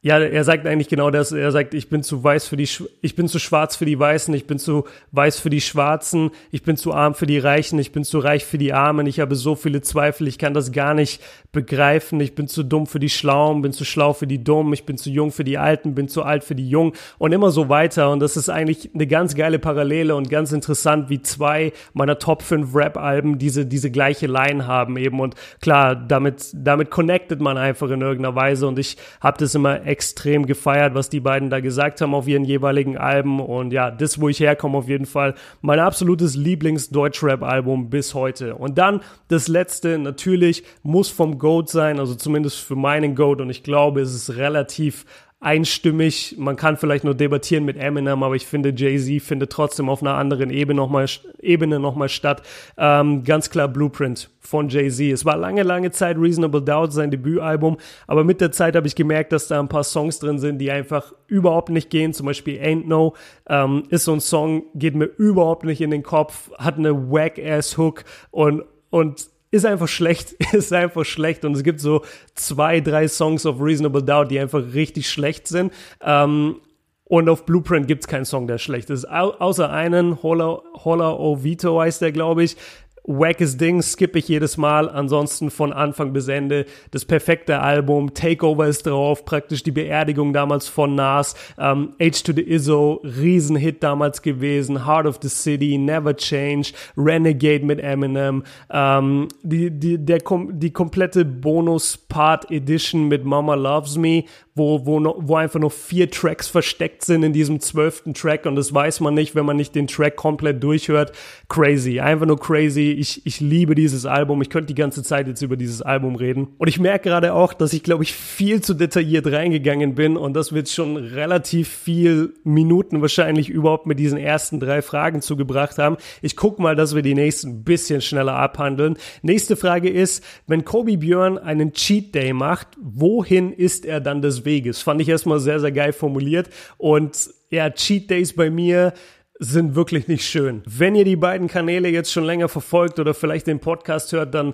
ja, 0.03 0.17
er 0.17 0.43
sagt 0.43 0.65
eigentlich 0.65 0.87
genau 0.87 1.11
das. 1.11 1.31
Er 1.31 1.51
sagt, 1.51 1.75
ich 1.75 1.87
bin 1.87 2.01
zu 2.01 2.23
weiß 2.23 2.47
für 2.47 2.57
die, 2.57 2.67
ich 3.01 3.15
bin 3.15 3.27
zu 3.27 3.37
schwarz 3.37 3.75
für 3.75 3.85
die 3.85 3.99
Weißen, 3.99 4.33
ich 4.33 4.47
bin 4.47 4.57
zu 4.57 4.85
weiß 5.11 5.39
für 5.39 5.51
die 5.51 5.61
Schwarzen, 5.61 6.31
ich 6.49 6.63
bin 6.63 6.75
zu 6.75 6.91
arm 6.91 7.13
für 7.13 7.27
die 7.27 7.37
Reichen, 7.37 7.77
ich 7.77 7.91
bin 7.91 8.03
zu 8.03 8.17
reich 8.17 8.43
für 8.43 8.57
die 8.57 8.73
Armen, 8.73 9.05
ich 9.05 9.19
habe 9.19 9.35
so 9.35 9.53
viele 9.53 9.81
Zweifel, 9.81 10.27
ich 10.27 10.39
kann 10.39 10.55
das 10.55 10.71
gar 10.71 10.95
nicht 10.95 11.21
begreifen, 11.51 12.19
ich 12.19 12.33
bin 12.33 12.47
zu 12.47 12.63
dumm 12.63 12.87
für 12.87 12.97
die 12.97 13.09
Schlauen, 13.09 13.61
bin 13.61 13.73
zu 13.73 13.85
schlau 13.85 14.13
für 14.13 14.25
die 14.25 14.43
Dummen, 14.43 14.73
ich 14.73 14.85
bin 14.85 14.97
zu 14.97 15.11
jung 15.11 15.31
für 15.31 15.43
die 15.43 15.59
Alten, 15.59 15.93
bin 15.93 16.07
zu 16.07 16.23
alt 16.23 16.43
für 16.43 16.55
die 16.55 16.67
Jungen 16.67 16.93
und 17.19 17.31
immer 17.31 17.51
so 17.51 17.69
weiter. 17.69 18.09
Und 18.09 18.21
das 18.21 18.37
ist 18.37 18.49
eigentlich 18.49 18.89
eine 18.95 19.05
ganz 19.05 19.35
geile 19.35 19.59
Parallele 19.59 20.15
und 20.15 20.31
ganz 20.31 20.51
interessant, 20.51 21.11
wie 21.11 21.21
zwei 21.21 21.73
meiner 21.93 22.17
Top 22.17 22.41
5 22.41 22.73
Rap-Alben 22.73 23.37
diese, 23.37 23.67
diese 23.67 23.91
gleiche 23.91 24.25
Line 24.25 24.65
haben 24.65 24.97
eben. 24.97 25.19
Und 25.19 25.35
klar, 25.61 25.95
damit, 25.95 26.49
damit 26.55 26.89
connectet 26.89 27.39
man 27.39 27.59
einfach 27.59 27.91
in 27.91 28.01
irgendeiner 28.01 28.35
Weise 28.35 28.67
und 28.67 28.79
ich 28.79 28.97
habe 29.19 29.37
das 29.37 29.53
immer 29.53 29.90
extrem 29.91 30.45
gefeiert, 30.45 30.95
was 30.95 31.09
die 31.09 31.19
beiden 31.19 31.49
da 31.49 31.59
gesagt 31.59 31.99
haben 31.99 32.15
auf 32.15 32.27
ihren 32.27 32.45
jeweiligen 32.45 32.97
Alben. 32.97 33.41
Und 33.41 33.73
ja, 33.73 33.91
das, 33.91 34.19
wo 34.21 34.29
ich 34.29 34.39
herkomme, 34.39 34.77
auf 34.77 34.87
jeden 34.87 35.05
Fall 35.05 35.35
mein 35.61 35.79
absolutes 35.79 36.35
Lieblings-Deutschrap-Album 36.35 37.89
bis 37.89 38.13
heute. 38.13 38.55
Und 38.55 38.77
dann 38.77 39.01
das 39.27 39.49
letzte, 39.49 39.99
natürlich, 39.99 40.63
muss 40.81 41.09
vom 41.09 41.37
Goat 41.37 41.69
sein, 41.69 41.99
also 41.99 42.15
zumindest 42.15 42.59
für 42.59 42.75
meinen 42.75 43.15
Goat. 43.15 43.41
Und 43.41 43.49
ich 43.49 43.63
glaube, 43.63 44.01
es 44.01 44.15
ist 44.15 44.37
relativ 44.37 45.05
einstimmig. 45.41 46.35
Man 46.37 46.55
kann 46.55 46.77
vielleicht 46.77 47.03
nur 47.03 47.15
debattieren 47.15 47.65
mit 47.65 47.75
Eminem, 47.75 48.21
aber 48.21 48.35
ich 48.35 48.45
finde, 48.45 48.73
Jay-Z 48.75 49.21
findet 49.23 49.51
trotzdem 49.51 49.89
auf 49.89 50.01
einer 50.01 50.13
anderen 50.13 50.51
Ebene 50.51 50.77
nochmal 50.77 51.07
Ebene 51.41 51.79
noch 51.79 51.95
mal 51.95 52.09
statt. 52.09 52.43
Ähm, 52.77 53.23
ganz 53.23 53.49
klar 53.49 53.67
Blueprint 53.67 54.29
von 54.39 54.69
Jay-Z. 54.69 55.11
Es 55.11 55.25
war 55.25 55.35
lange, 55.35 55.63
lange 55.63 55.89
Zeit 55.89 56.17
Reasonable 56.17 56.61
Doubt, 56.61 56.93
sein 56.93 57.09
Debütalbum, 57.09 57.77
aber 58.05 58.23
mit 58.23 58.39
der 58.39 58.51
Zeit 58.51 58.75
habe 58.75 58.85
ich 58.85 58.95
gemerkt, 58.95 59.31
dass 59.31 59.47
da 59.47 59.59
ein 59.59 59.67
paar 59.67 59.83
Songs 59.83 60.19
drin 60.19 60.37
sind, 60.37 60.59
die 60.59 60.69
einfach 60.69 61.11
überhaupt 61.25 61.69
nicht 61.69 61.89
gehen. 61.89 62.13
Zum 62.13 62.27
Beispiel 62.27 62.61
Ain't 62.61 62.85
No 62.85 63.15
ähm, 63.49 63.83
ist 63.89 64.05
so 64.05 64.13
ein 64.13 64.21
Song, 64.21 64.63
geht 64.75 64.95
mir 64.95 65.05
überhaupt 65.05 65.65
nicht 65.65 65.81
in 65.81 65.89
den 65.89 66.03
Kopf, 66.03 66.51
hat 66.59 66.77
eine 66.77 67.11
Whack-Ass-Hook 67.11 68.03
und 68.29 68.63
und 68.91 69.31
ist 69.51 69.65
einfach 69.65 69.87
schlecht, 69.87 70.31
ist 70.53 70.73
einfach 70.73 71.05
schlecht 71.05 71.45
und 71.45 71.55
es 71.55 71.63
gibt 71.63 71.79
so 71.79 72.03
zwei, 72.35 72.79
drei 72.79 73.07
Songs 73.07 73.45
of 73.45 73.61
Reasonable 73.61 74.03
Doubt, 74.03 74.31
die 74.31 74.39
einfach 74.39 74.63
richtig 74.73 75.09
schlecht 75.09 75.47
sind. 75.47 75.71
Ähm, 76.01 76.57
und 77.03 77.27
auf 77.27 77.45
Blueprint 77.45 77.89
gibt's 77.89 78.07
keinen 78.07 78.23
Song, 78.23 78.47
der 78.47 78.57
schlecht 78.57 78.89
ist. 78.89 79.05
Au 79.09 79.31
außer 79.31 79.69
einen, 79.69 80.23
Holla 80.23 81.11
O 81.11 81.43
Vito 81.43 81.79
heißt 81.79 82.01
der, 82.01 82.13
glaube 82.13 82.43
ich 82.45 82.55
wackes 83.03 83.57
Ding 83.57 83.81
skippe 83.81 84.19
ich 84.19 84.27
jedes 84.27 84.57
Mal. 84.57 84.89
Ansonsten 84.89 85.49
von 85.49 85.73
Anfang 85.73 86.13
bis 86.13 86.27
Ende 86.27 86.65
das 86.91 87.05
perfekte 87.05 87.59
Album. 87.59 88.13
Takeover 88.13 88.67
ist 88.67 88.85
drauf, 88.85 89.25
praktisch 89.25 89.63
die 89.63 89.71
Beerdigung 89.71 90.33
damals 90.33 90.67
von 90.67 90.95
Nas. 90.95 91.35
Ähm, 91.57 91.93
H 91.99 92.23
to 92.23 92.33
the 92.33 92.41
Izzo, 92.41 93.01
Riesenhit 93.03 93.83
damals 93.83 94.21
gewesen. 94.21 94.85
Heart 94.85 95.07
of 95.07 95.19
the 95.21 95.29
City, 95.29 95.77
Never 95.77 96.15
Change, 96.15 96.73
Renegade 96.95 97.65
mit 97.65 97.79
Eminem. 97.79 98.43
Ähm, 98.71 99.27
die, 99.43 99.71
die, 99.71 99.97
der, 99.97 100.19
die 100.51 100.71
komplette 100.71 101.25
Bonus-Part-Edition 101.25 103.07
mit 103.07 103.25
Mama 103.25 103.55
Loves 103.55 103.97
Me 103.97 104.25
wo, 104.53 104.85
wo, 104.85 105.15
wo 105.17 105.35
einfach 105.35 105.59
noch 105.59 105.71
vier 105.71 106.11
Tracks 106.11 106.47
versteckt 106.49 107.05
sind 107.05 107.23
in 107.23 107.31
diesem 107.31 107.61
zwölften 107.61 108.13
Track 108.13 108.45
und 108.45 108.55
das 108.55 108.73
weiß 108.73 108.99
man 108.99 109.13
nicht, 109.13 109.33
wenn 109.33 109.45
man 109.45 109.55
nicht 109.55 109.75
den 109.75 109.87
Track 109.87 110.17
komplett 110.17 110.61
durchhört. 110.61 111.13
Crazy, 111.47 112.01
einfach 112.01 112.25
nur 112.25 112.39
crazy. 112.39 112.91
Ich, 112.91 113.25
ich 113.25 113.39
liebe 113.39 113.75
dieses 113.75 114.05
Album. 114.05 114.41
Ich 114.41 114.49
könnte 114.49 114.67
die 114.67 114.75
ganze 114.75 115.03
Zeit 115.03 115.27
jetzt 115.27 115.41
über 115.41 115.55
dieses 115.55 115.81
Album 115.81 116.15
reden. 116.15 116.49
Und 116.57 116.67
ich 116.67 116.79
merke 116.79 117.09
gerade 117.09 117.33
auch, 117.33 117.53
dass 117.53 117.71
ich, 117.71 117.81
glaube 117.81 118.03
ich, 118.03 118.13
viel 118.13 118.61
zu 118.61 118.73
detailliert 118.73 119.27
reingegangen 119.27 119.95
bin 119.95 120.17
und 120.17 120.33
das 120.33 120.51
wird 120.51 120.67
schon 120.67 120.97
relativ 120.97 121.69
viel 121.69 122.33
Minuten 122.43 123.01
wahrscheinlich 123.01 123.49
überhaupt 123.49 123.85
mit 123.85 123.99
diesen 123.99 124.17
ersten 124.17 124.59
drei 124.59 124.81
Fragen 124.81 125.21
zugebracht 125.21 125.77
haben. 125.77 125.95
Ich 126.21 126.35
gucke 126.35 126.61
mal, 126.61 126.75
dass 126.75 126.93
wir 126.93 127.01
die 127.01 127.15
nächsten 127.15 127.49
ein 127.49 127.63
bisschen 127.63 128.01
schneller 128.01 128.35
abhandeln. 128.35 128.97
Nächste 129.21 129.55
Frage 129.55 129.89
ist, 129.89 130.23
wenn 130.47 130.65
Kobe 130.65 130.97
Björn 130.97 131.37
einen 131.37 131.71
Cheat 131.71 132.13
Day 132.13 132.33
macht, 132.33 132.67
wohin 132.81 133.53
ist 133.53 133.85
er 133.85 134.01
dann 134.01 134.21
des 134.21 134.40
Weges. 134.45 134.81
Fand 134.81 135.01
ich 135.01 135.09
erstmal 135.09 135.39
sehr, 135.39 135.59
sehr 135.59 135.71
geil 135.71 135.93
formuliert. 135.93 136.49
Und 136.77 137.29
ja, 137.49 137.69
Cheat 137.69 138.09
Days 138.09 138.33
bei 138.33 138.49
mir 138.49 138.93
sind 139.39 139.75
wirklich 139.75 140.07
nicht 140.07 140.23
schön. 140.23 140.61
Wenn 140.65 140.95
ihr 140.95 141.05
die 141.05 141.15
beiden 141.15 141.47
Kanäle 141.47 141.89
jetzt 141.89 142.11
schon 142.11 142.25
länger 142.25 142.47
verfolgt 142.47 142.99
oder 142.99 143.13
vielleicht 143.13 143.47
den 143.47 143.59
Podcast 143.59 144.11
hört, 144.11 144.35
dann 144.35 144.53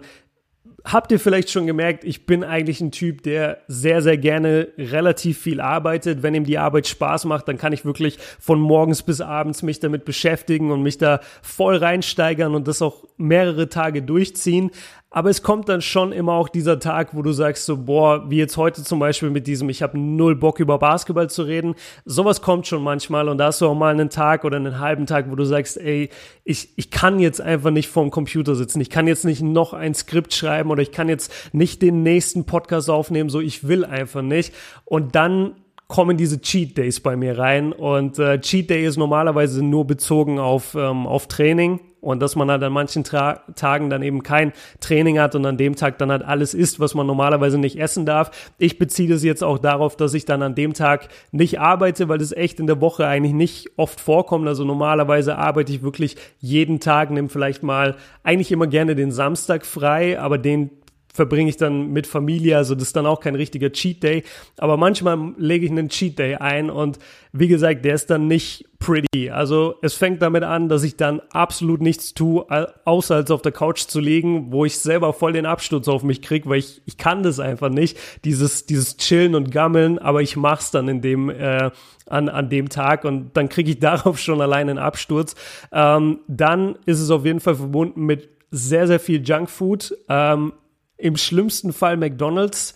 habt 0.86 1.12
ihr 1.12 1.20
vielleicht 1.20 1.50
schon 1.50 1.68
gemerkt, 1.68 2.04
ich 2.04 2.26
bin 2.26 2.44
eigentlich 2.44 2.80
ein 2.82 2.92
Typ, 2.92 3.24
der 3.24 3.60
sehr, 3.68 4.02
sehr 4.02 4.18
gerne 4.18 4.70
relativ 4.78 5.40
viel 5.40 5.60
arbeitet. 5.60 6.24
Wenn 6.24 6.36
ihm 6.36 6.46
die 6.46 6.58
Arbeit 6.58 6.88
Spaß 6.88 7.26
macht, 7.26 7.48
dann 7.48 7.58
kann 7.58 7.74
ich 7.74 7.86
wirklich 7.86 8.18
von 8.40 8.60
morgens 8.60 9.04
bis 9.04 9.22
abends 9.22 9.64
mich 9.64 9.80
damit 9.80 10.06
beschäftigen 10.06 10.72
und 10.72 10.84
mich 10.84 10.98
da 10.98 11.20
voll 11.42 11.76
reinsteigern 11.76 12.56
und 12.56 12.68
das 12.68 12.82
auch 12.82 13.04
mehrere 13.18 13.70
Tage 13.70 14.02
durchziehen. 14.02 14.72
Aber 15.10 15.30
es 15.30 15.42
kommt 15.42 15.70
dann 15.70 15.82
schon 15.82 16.12
immer 16.12 16.34
auch 16.34 16.50
dieser 16.50 16.80
Tag, 16.80 17.16
wo 17.16 17.22
du 17.22 17.32
sagst 17.32 17.66
so, 17.66 17.78
boah, 17.78 18.30
wie 18.30 18.38
jetzt 18.38 18.58
heute 18.58 18.84
zum 18.84 19.00
Beispiel 19.00 19.30
mit 19.30 19.48
diesem, 19.48 19.70
ich 19.70 19.82
habe 19.82 19.98
null 19.98 20.36
Bock 20.36 20.60
über 20.60 20.78
Basketball 20.80 21.30
zu 21.30 21.44
reden. 21.44 21.76
Sowas 22.04 22.42
kommt 22.42 22.68
schon 22.68 22.84
manchmal 22.84 23.30
und 23.30 23.38
da 23.38 23.46
hast 23.46 23.62
du 23.62 23.68
auch 23.68 23.76
mal 23.76 23.94
einen 23.94 24.10
Tag 24.10 24.44
oder 24.44 24.58
einen 24.58 24.80
halben 24.80 25.06
Tag, 25.06 25.32
wo 25.32 25.36
du 25.36 25.46
sagst, 25.46 25.78
ey, 25.78 26.10
ich, 26.44 26.70
ich 26.76 26.92
kann 26.92 27.20
jetzt 27.20 27.40
einfach 27.40 27.72
nicht 27.72 27.88
vorm 27.88 28.12
Computer 28.12 28.54
sitzen. 28.56 28.82
Ich 28.82 28.90
kann 28.90 29.08
jetzt 29.08 29.24
nicht 29.24 29.42
noch 29.42 29.72
ein 29.74 29.94
Skript 29.94 30.34
schreiben 30.34 30.72
oder 30.72 30.82
ich 30.82 30.92
kann 30.92 31.08
jetzt 31.08 31.32
nicht 31.54 31.82
den 31.82 32.04
nächsten 32.04 32.46
Podcast 32.46 32.90
aufnehmen, 32.90 33.30
so 33.30 33.40
ich 33.40 33.66
will 33.66 33.86
einfach 33.86 34.22
nicht. 34.22 34.54
Und 34.84 35.16
dann 35.16 35.56
kommen 35.88 36.18
diese 36.18 36.42
Cheat 36.42 36.78
Days 36.78 37.00
bei 37.00 37.16
mir 37.16 37.38
rein 37.38 37.72
und 37.72 38.20
äh, 38.20 38.42
Cheat 38.42 38.70
Day 38.70 38.86
ist 38.86 38.98
normalerweise 38.98 39.64
nur 39.64 39.88
bezogen 39.88 40.38
auf, 40.38 40.76
ähm, 40.76 41.08
auf 41.08 41.28
Training 41.28 41.80
und 42.08 42.22
dass 42.22 42.38
man 42.38 42.50
halt 42.50 42.64
an 42.64 42.72
manchen 42.72 43.04
Tra 43.04 43.42
Tagen 43.56 43.90
dann 43.90 44.02
eben 44.02 44.24
kein 44.24 44.54
Training 44.80 45.20
hat 45.20 45.36
und 45.36 45.46
an 45.46 45.58
dem 45.58 45.76
Tag 45.76 45.98
dann 45.98 46.10
halt 46.10 46.24
alles 46.24 46.54
isst, 46.54 46.80
was 46.80 46.96
man 46.96 47.06
normalerweise 47.06 47.58
nicht 47.58 47.78
essen 47.78 48.06
darf. 48.06 48.32
Ich 48.60 48.80
beziehe 48.80 49.10
das 49.10 49.24
jetzt 49.24 49.44
auch 49.44 49.58
darauf, 49.58 49.98
dass 49.98 50.14
ich 50.14 50.24
dann 50.24 50.42
an 50.42 50.56
dem 50.56 50.74
Tag 50.74 51.10
nicht 51.34 51.60
arbeite, 51.60 52.08
weil 52.08 52.18
das 52.18 52.32
echt 52.32 52.62
in 52.62 52.68
der 52.68 52.80
Woche 52.80 53.06
eigentlich 53.06 53.34
nicht 53.34 53.72
oft 53.76 54.00
vorkommt. 54.00 54.48
Also 54.48 54.64
normalerweise 54.64 55.38
arbeite 55.38 55.74
ich 55.74 55.84
wirklich 55.84 56.16
jeden 56.40 56.80
Tag, 56.80 57.12
nehme 57.12 57.28
vielleicht 57.28 57.62
mal 57.62 57.98
eigentlich 58.24 58.54
immer 58.54 58.68
gerne 58.68 58.96
den 58.96 59.12
Samstag 59.12 59.66
frei, 59.66 60.18
aber 60.18 60.38
den 60.38 60.70
verbringe 61.18 61.50
ich 61.50 61.58
dann 61.58 61.92
mit 61.92 62.08
Familie, 62.08 62.56
also 62.56 62.76
das 62.76 62.86
ist 62.86 62.96
dann 62.96 63.06
auch 63.06 63.20
kein 63.20 63.36
richtiger 63.36 63.72
Cheat 63.72 64.04
Day. 64.04 64.24
Aber 64.58 64.78
manchmal 64.78 65.34
lege 65.38 65.66
ich 65.66 65.72
einen 65.72 65.90
Cheat 65.90 66.18
Day 66.18 66.36
ein 66.36 66.70
und 66.70 67.00
wie 67.34 67.48
gesagt, 67.48 67.84
der 67.84 67.96
ist 67.96 68.10
dann 68.10 68.28
nicht 68.28 68.66
pretty. 68.80 69.32
Also 69.32 69.76
es 69.82 69.96
fängt 69.96 70.22
damit 70.22 70.44
an, 70.44 70.70
dass 70.70 70.84
ich 70.84 70.96
dann 70.96 71.20
absolut 71.32 71.82
nichts 71.82 72.14
tue, 72.14 72.46
außer 72.86 73.16
als 73.16 73.32
auf 73.32 73.42
der 73.42 73.52
Couch 73.52 73.88
zu 73.88 74.00
liegen, 74.00 74.52
wo 74.52 74.64
ich 74.64 74.78
selber 74.78 75.12
voll 75.12 75.34
den 75.34 75.48
Absturz 75.48 75.88
auf 75.88 76.04
mich 76.04 76.22
kriege, 76.22 76.48
weil 76.48 76.60
ich, 76.60 76.82
ich 76.86 76.98
kann 76.98 77.24
das 77.24 77.40
einfach 77.40 77.70
nicht, 77.70 77.98
dieses, 78.24 78.68
dieses 78.68 78.98
Chillen 78.98 79.34
und 79.34 79.52
Gammeln, 79.52 79.98
aber 80.00 80.22
ich 80.22 80.38
mach's 80.38 80.72
dann 80.72 80.88
in 80.88 81.02
dem, 81.02 81.30
äh, 81.30 81.72
an, 82.06 82.30
an 82.30 82.50
dem 82.50 82.70
Tag 82.70 83.04
und 83.04 83.36
dann 83.36 83.50
kriege 83.50 83.72
ich 83.72 83.80
darauf 83.82 84.20
schon 84.20 84.40
allein 84.40 84.70
einen 84.70 84.80
Absturz. 84.80 85.36
Ähm, 85.72 86.20
dann 86.28 86.78
ist 86.86 87.02
es 87.02 87.10
auf 87.10 87.26
jeden 87.26 87.40
Fall 87.40 87.56
verbunden 87.56 88.06
mit 88.06 88.30
sehr, 88.52 88.88
sehr 88.88 89.00
viel 89.00 89.22
Junkfood. 89.28 89.98
Ähm, 90.10 90.54
im 90.98 91.18
schlimmsten 91.18 91.74
Fall 91.74 91.98
McDonald's. 91.98 92.74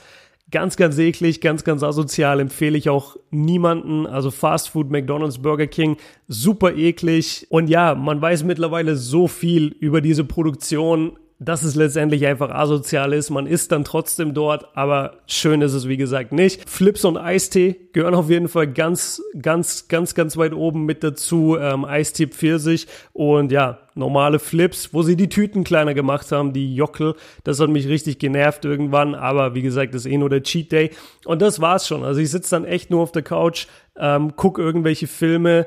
Ganz, 0.51 0.75
ganz 0.75 0.97
eklig, 0.97 1.39
ganz, 1.39 1.63
ganz 1.63 1.81
asozial, 1.81 2.41
empfehle 2.41 2.77
ich 2.77 2.89
auch 2.89 3.15
niemanden. 3.29 4.05
Also 4.05 4.31
Fast 4.31 4.69
Food, 4.69 4.91
McDonald's, 4.91 5.37
Burger 5.37 5.67
King, 5.67 5.95
super 6.27 6.75
eklig. 6.75 7.47
Und 7.49 7.69
ja, 7.69 7.95
man 7.95 8.21
weiß 8.21 8.43
mittlerweile 8.43 8.97
so 8.97 9.29
viel 9.29 9.67
über 9.79 10.01
diese 10.01 10.25
Produktion 10.25 11.17
dass 11.43 11.63
es 11.63 11.73
letztendlich 11.73 12.27
einfach 12.27 12.51
asozial 12.51 13.13
ist. 13.13 13.31
Man 13.31 13.47
ist 13.47 13.71
dann 13.71 13.83
trotzdem 13.83 14.35
dort, 14.35 14.77
aber 14.77 15.15
schön 15.25 15.63
ist 15.63 15.73
es 15.73 15.87
wie 15.87 15.97
gesagt 15.97 16.31
nicht. 16.33 16.69
Flips 16.69 17.03
und 17.03 17.17
Eistee 17.17 17.77
gehören 17.93 18.13
auf 18.13 18.29
jeden 18.29 18.47
Fall 18.47 18.67
ganz, 18.67 19.23
ganz, 19.41 19.87
ganz, 19.87 20.13
ganz 20.13 20.37
weit 20.37 20.53
oben 20.53 20.85
mit 20.85 21.03
dazu. 21.03 21.57
Ähm, 21.59 21.83
Eistee 21.83 22.27
Pfirsich 22.27 22.85
und 23.13 23.51
ja, 23.51 23.79
normale 23.95 24.37
Flips, 24.37 24.93
wo 24.93 25.01
sie 25.01 25.15
die 25.15 25.29
Tüten 25.29 25.63
kleiner 25.63 25.95
gemacht 25.95 26.31
haben, 26.31 26.53
die 26.53 26.75
Jockel. 26.75 27.15
Das 27.43 27.59
hat 27.59 27.71
mich 27.71 27.87
richtig 27.87 28.19
genervt 28.19 28.63
irgendwann, 28.63 29.15
aber 29.15 29.55
wie 29.55 29.63
gesagt, 29.63 29.95
das 29.95 30.05
ist 30.05 30.11
eh 30.11 30.17
nur 30.17 30.29
der 30.29 30.43
Cheat 30.43 30.71
Day. 30.71 30.91
Und 31.25 31.41
das 31.41 31.59
war's 31.59 31.87
schon. 31.87 32.03
Also 32.03 32.21
ich 32.21 32.29
sitze 32.29 32.51
dann 32.51 32.65
echt 32.65 32.91
nur 32.91 33.01
auf 33.01 33.11
der 33.11 33.23
Couch, 33.23 33.65
ähm, 33.97 34.33
guck 34.35 34.59
irgendwelche 34.59 35.07
Filme, 35.07 35.65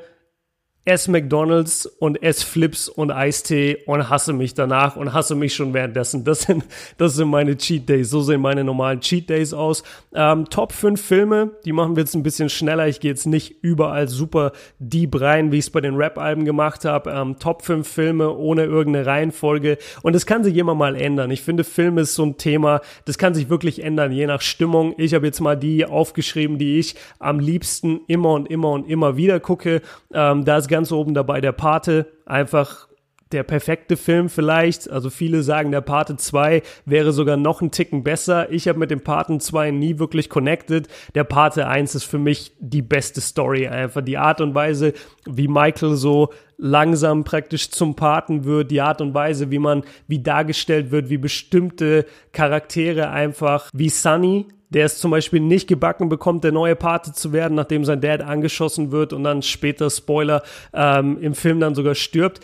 ess 0.84 1.08
McDonalds 1.08 1.86
und 1.86 2.22
ess 2.22 2.42
Flips 2.42 2.88
und 2.88 3.10
Eistee 3.10 3.78
und 3.86 4.10
hasse 4.10 4.34
mich 4.34 4.52
danach 4.52 4.96
und 4.96 5.14
hasse 5.14 5.34
mich 5.34 5.54
schon 5.54 5.72
währenddessen. 5.72 6.24
Das 6.24 6.42
sind, 6.42 6.64
das 6.98 7.14
sind 7.14 7.28
meine 7.28 7.56
Cheat 7.56 7.88
Days. 7.88 8.10
So 8.10 8.20
sehen 8.20 8.42
meine 8.42 8.64
normalen 8.64 9.00
Cheat 9.00 9.30
Days 9.30 9.54
aus. 9.54 9.82
Ähm, 10.14 10.44
Top 10.50 10.72
5 10.72 11.00
Filme, 11.00 11.52
die 11.64 11.72
machen 11.72 11.96
wir 11.96 12.02
jetzt 12.02 12.14
ein 12.14 12.22
bisschen 12.22 12.50
schneller. 12.50 12.86
Ich 12.86 13.00
gehe 13.00 13.10
jetzt 13.10 13.26
nicht 13.26 13.56
überall 13.62 14.08
super 14.08 14.52
deep 14.78 15.18
rein, 15.20 15.52
wie 15.52 15.58
ich 15.58 15.66
es 15.66 15.70
bei 15.70 15.80
den 15.80 15.96
Rap-Alben 15.96 16.44
gemacht 16.44 16.84
habe. 16.84 17.10
Ähm, 17.10 17.38
Top 17.38 17.62
5 17.62 17.88
Filme 17.88 18.30
ohne 18.34 18.64
irgendeine 18.64 19.06
Reihenfolge. 19.06 19.78
Und 20.02 20.14
das 20.14 20.26
kann 20.26 20.44
sich 20.44 20.56
immer 20.56 20.74
mal 20.74 20.96
ändern. 20.96 21.30
Ich 21.30 21.40
finde, 21.40 21.64
Film 21.64 21.96
ist 21.96 22.14
so 22.14 22.24
ein 22.24 22.36
Thema, 22.36 22.82
das 23.06 23.16
kann 23.16 23.34
sich 23.34 23.48
wirklich 23.48 23.82
ändern, 23.82 24.12
je 24.12 24.26
nach 24.26 24.42
Stimmung. 24.42 24.94
Ich 24.98 25.14
habe 25.14 25.24
jetzt 25.26 25.40
mal 25.40 25.56
die 25.56 25.86
aufgeschrieben, 25.86 26.58
die 26.58 26.78
ich 26.78 26.94
am 27.18 27.38
liebsten 27.38 28.00
immer 28.06 28.32
und 28.32 28.50
immer 28.50 28.70
und 28.72 28.88
immer 28.88 29.16
wieder 29.16 29.40
gucke. 29.40 29.80
Ähm, 30.12 30.44
da 30.44 30.58
ist 30.58 30.68
ganz 30.74 30.90
oben 30.90 31.14
dabei 31.14 31.40
der 31.40 31.52
Pate, 31.52 32.08
einfach 32.26 32.88
der 33.30 33.44
perfekte 33.44 33.96
Film 33.96 34.28
vielleicht. 34.28 34.90
Also 34.90 35.08
viele 35.08 35.44
sagen, 35.44 35.70
der 35.70 35.82
Pate 35.82 36.16
2 36.16 36.62
wäre 36.84 37.12
sogar 37.12 37.36
noch 37.36 37.62
ein 37.62 37.70
Ticken 37.70 38.02
besser. 38.02 38.50
Ich 38.50 38.66
habe 38.66 38.80
mit 38.80 38.90
dem 38.90 39.02
Paten 39.02 39.38
2 39.38 39.70
nie 39.70 40.00
wirklich 40.00 40.28
connected. 40.28 40.88
Der 41.14 41.22
Pate 41.22 41.68
1 41.68 41.94
ist 41.94 42.04
für 42.04 42.18
mich 42.18 42.56
die 42.58 42.82
beste 42.82 43.20
Story 43.20 43.68
einfach. 43.68 44.02
Die 44.02 44.18
Art 44.18 44.40
und 44.40 44.56
Weise, 44.56 44.94
wie 45.26 45.46
Michael 45.46 45.94
so 45.94 46.30
langsam 46.56 47.24
praktisch 47.24 47.70
zum 47.70 47.94
Paten 47.96 48.44
wird, 48.44 48.70
die 48.70 48.80
Art 48.80 49.00
und 49.00 49.14
Weise, 49.14 49.50
wie 49.50 49.58
man, 49.58 49.84
wie 50.06 50.22
dargestellt 50.22 50.90
wird, 50.90 51.10
wie 51.10 51.18
bestimmte 51.18 52.06
Charaktere 52.32 53.10
einfach, 53.10 53.70
wie 53.72 53.88
Sunny, 53.88 54.46
der 54.70 54.86
es 54.86 54.98
zum 54.98 55.10
Beispiel 55.12 55.40
nicht 55.40 55.68
gebacken 55.68 56.08
bekommt, 56.08 56.42
der 56.42 56.52
neue 56.52 56.74
Pate 56.74 57.12
zu 57.12 57.32
werden, 57.32 57.54
nachdem 57.54 57.84
sein 57.84 58.00
Dad 58.00 58.22
angeschossen 58.22 58.90
wird 58.90 59.12
und 59.12 59.22
dann 59.22 59.42
später, 59.42 59.88
Spoiler, 59.88 60.42
ähm, 60.72 61.18
im 61.20 61.34
Film 61.34 61.60
dann 61.60 61.74
sogar 61.74 61.94
stirbt 61.94 62.40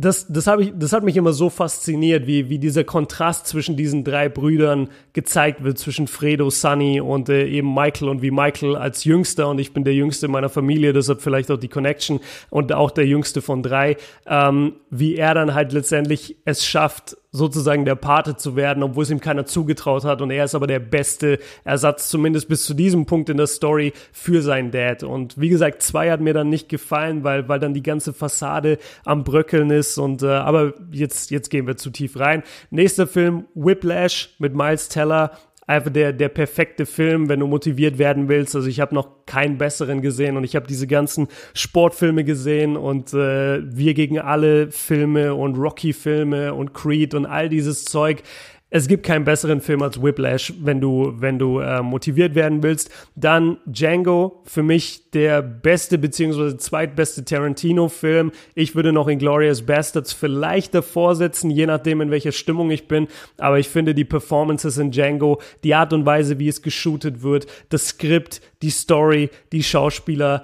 das, 0.00 0.26
das, 0.28 0.46
hab 0.46 0.60
ich, 0.60 0.72
das 0.74 0.92
hat 0.92 1.04
mich 1.04 1.16
immer 1.16 1.34
so 1.34 1.50
fasziniert, 1.50 2.26
wie, 2.26 2.48
wie 2.48 2.58
dieser 2.58 2.84
Kontrast 2.84 3.46
zwischen 3.46 3.76
diesen 3.76 4.02
drei 4.02 4.30
Brüdern 4.30 4.88
gezeigt 5.12 5.62
wird, 5.62 5.78
zwischen 5.78 6.06
Fredo, 6.06 6.48
Sunny 6.48 7.00
und 7.00 7.28
äh, 7.28 7.46
eben 7.46 7.74
Michael 7.74 8.08
und 8.08 8.22
wie 8.22 8.30
Michael 8.30 8.76
als 8.76 9.04
Jüngster 9.04 9.48
und 9.48 9.58
ich 9.58 9.74
bin 9.74 9.84
der 9.84 9.94
Jüngste 9.94 10.28
meiner 10.28 10.48
Familie, 10.48 10.94
deshalb 10.94 11.20
vielleicht 11.20 11.50
auch 11.50 11.58
die 11.58 11.68
Connection 11.68 12.20
und 12.48 12.72
auch 12.72 12.90
der 12.90 13.06
Jüngste 13.06 13.42
von 13.42 13.62
drei, 13.62 13.98
ähm, 14.26 14.74
wie 14.88 15.16
er 15.16 15.34
dann 15.34 15.54
halt 15.54 15.72
letztendlich 15.72 16.36
es 16.46 16.64
schafft, 16.64 17.18
sozusagen 17.32 17.84
der 17.84 17.94
Pate 17.94 18.36
zu 18.36 18.56
werden, 18.56 18.82
obwohl 18.82 19.04
es 19.04 19.10
ihm 19.10 19.20
keiner 19.20 19.46
zugetraut 19.46 20.04
hat. 20.04 20.20
Und 20.20 20.30
er 20.30 20.44
ist 20.44 20.54
aber 20.54 20.66
der 20.66 20.80
beste 20.80 21.38
Ersatz, 21.64 22.08
zumindest 22.08 22.48
bis 22.48 22.64
zu 22.64 22.74
diesem 22.74 23.06
Punkt 23.06 23.28
in 23.28 23.36
der 23.36 23.46
Story, 23.46 23.92
für 24.12 24.42
seinen 24.42 24.70
Dad. 24.70 25.02
Und 25.02 25.40
wie 25.40 25.48
gesagt, 25.48 25.82
zwei 25.82 26.10
hat 26.10 26.20
mir 26.20 26.34
dann 26.34 26.48
nicht 26.48 26.68
gefallen, 26.68 27.22
weil, 27.22 27.48
weil 27.48 27.60
dann 27.60 27.74
die 27.74 27.82
ganze 27.82 28.12
Fassade 28.12 28.78
am 29.04 29.22
Bröckeln 29.22 29.70
ist. 29.70 29.98
Und 29.98 30.22
äh, 30.22 30.28
aber 30.28 30.74
jetzt, 30.90 31.30
jetzt 31.30 31.50
gehen 31.50 31.66
wir 31.66 31.76
zu 31.76 31.90
tief 31.90 32.18
rein. 32.18 32.42
Nächster 32.70 33.06
Film, 33.06 33.46
Whiplash 33.54 34.34
mit 34.38 34.54
Miles 34.54 34.88
Teller 34.88 35.32
einfach 35.70 35.90
der, 35.90 36.12
der 36.12 36.28
perfekte 36.28 36.84
Film, 36.84 37.28
wenn 37.28 37.40
du 37.40 37.46
motiviert 37.46 37.98
werden 37.98 38.28
willst. 38.28 38.56
Also 38.56 38.68
ich 38.68 38.80
habe 38.80 38.94
noch 38.94 39.24
keinen 39.26 39.56
besseren 39.56 40.02
gesehen 40.02 40.36
und 40.36 40.44
ich 40.44 40.56
habe 40.56 40.66
diese 40.66 40.86
ganzen 40.86 41.28
Sportfilme 41.54 42.24
gesehen 42.24 42.76
und 42.76 43.14
äh, 43.14 43.60
Wir 43.62 43.94
gegen 43.94 44.18
alle 44.18 44.70
Filme 44.70 45.34
und 45.34 45.56
Rocky-Filme 45.56 46.54
und 46.54 46.74
Creed 46.74 47.14
und 47.14 47.24
all 47.24 47.48
dieses 47.48 47.84
Zeug 47.84 48.22
es 48.70 48.86
gibt 48.86 49.04
keinen 49.04 49.24
besseren 49.24 49.60
Film 49.60 49.82
als 49.82 50.00
Whiplash, 50.00 50.54
wenn 50.60 50.80
du, 50.80 51.14
wenn 51.16 51.40
du 51.40 51.58
äh, 51.58 51.82
motiviert 51.82 52.36
werden 52.36 52.62
willst. 52.62 52.88
Dann 53.16 53.58
Django, 53.66 54.42
für 54.44 54.62
mich 54.62 55.10
der 55.10 55.42
beste 55.42 55.98
beziehungsweise 55.98 56.56
zweitbeste 56.56 57.24
Tarantino-Film. 57.24 58.30
Ich 58.54 58.76
würde 58.76 58.92
noch 58.92 59.08
Inglourious 59.08 59.62
Bastards 59.62 60.12
vielleicht 60.12 60.72
davor 60.72 61.16
setzen, 61.16 61.50
je 61.50 61.66
nachdem, 61.66 62.00
in 62.00 62.12
welcher 62.12 62.32
Stimmung 62.32 62.70
ich 62.70 62.86
bin. 62.86 63.08
Aber 63.38 63.58
ich 63.58 63.68
finde 63.68 63.92
die 63.92 64.04
Performances 64.04 64.78
in 64.78 64.92
Django, 64.92 65.40
die 65.64 65.74
Art 65.74 65.92
und 65.92 66.06
Weise, 66.06 66.38
wie 66.38 66.48
es 66.48 66.62
geshootet 66.62 67.22
wird, 67.22 67.46
das 67.70 67.88
Skript, 67.88 68.40
die 68.62 68.70
Story, 68.70 69.30
die 69.50 69.64
Schauspieler, 69.64 70.42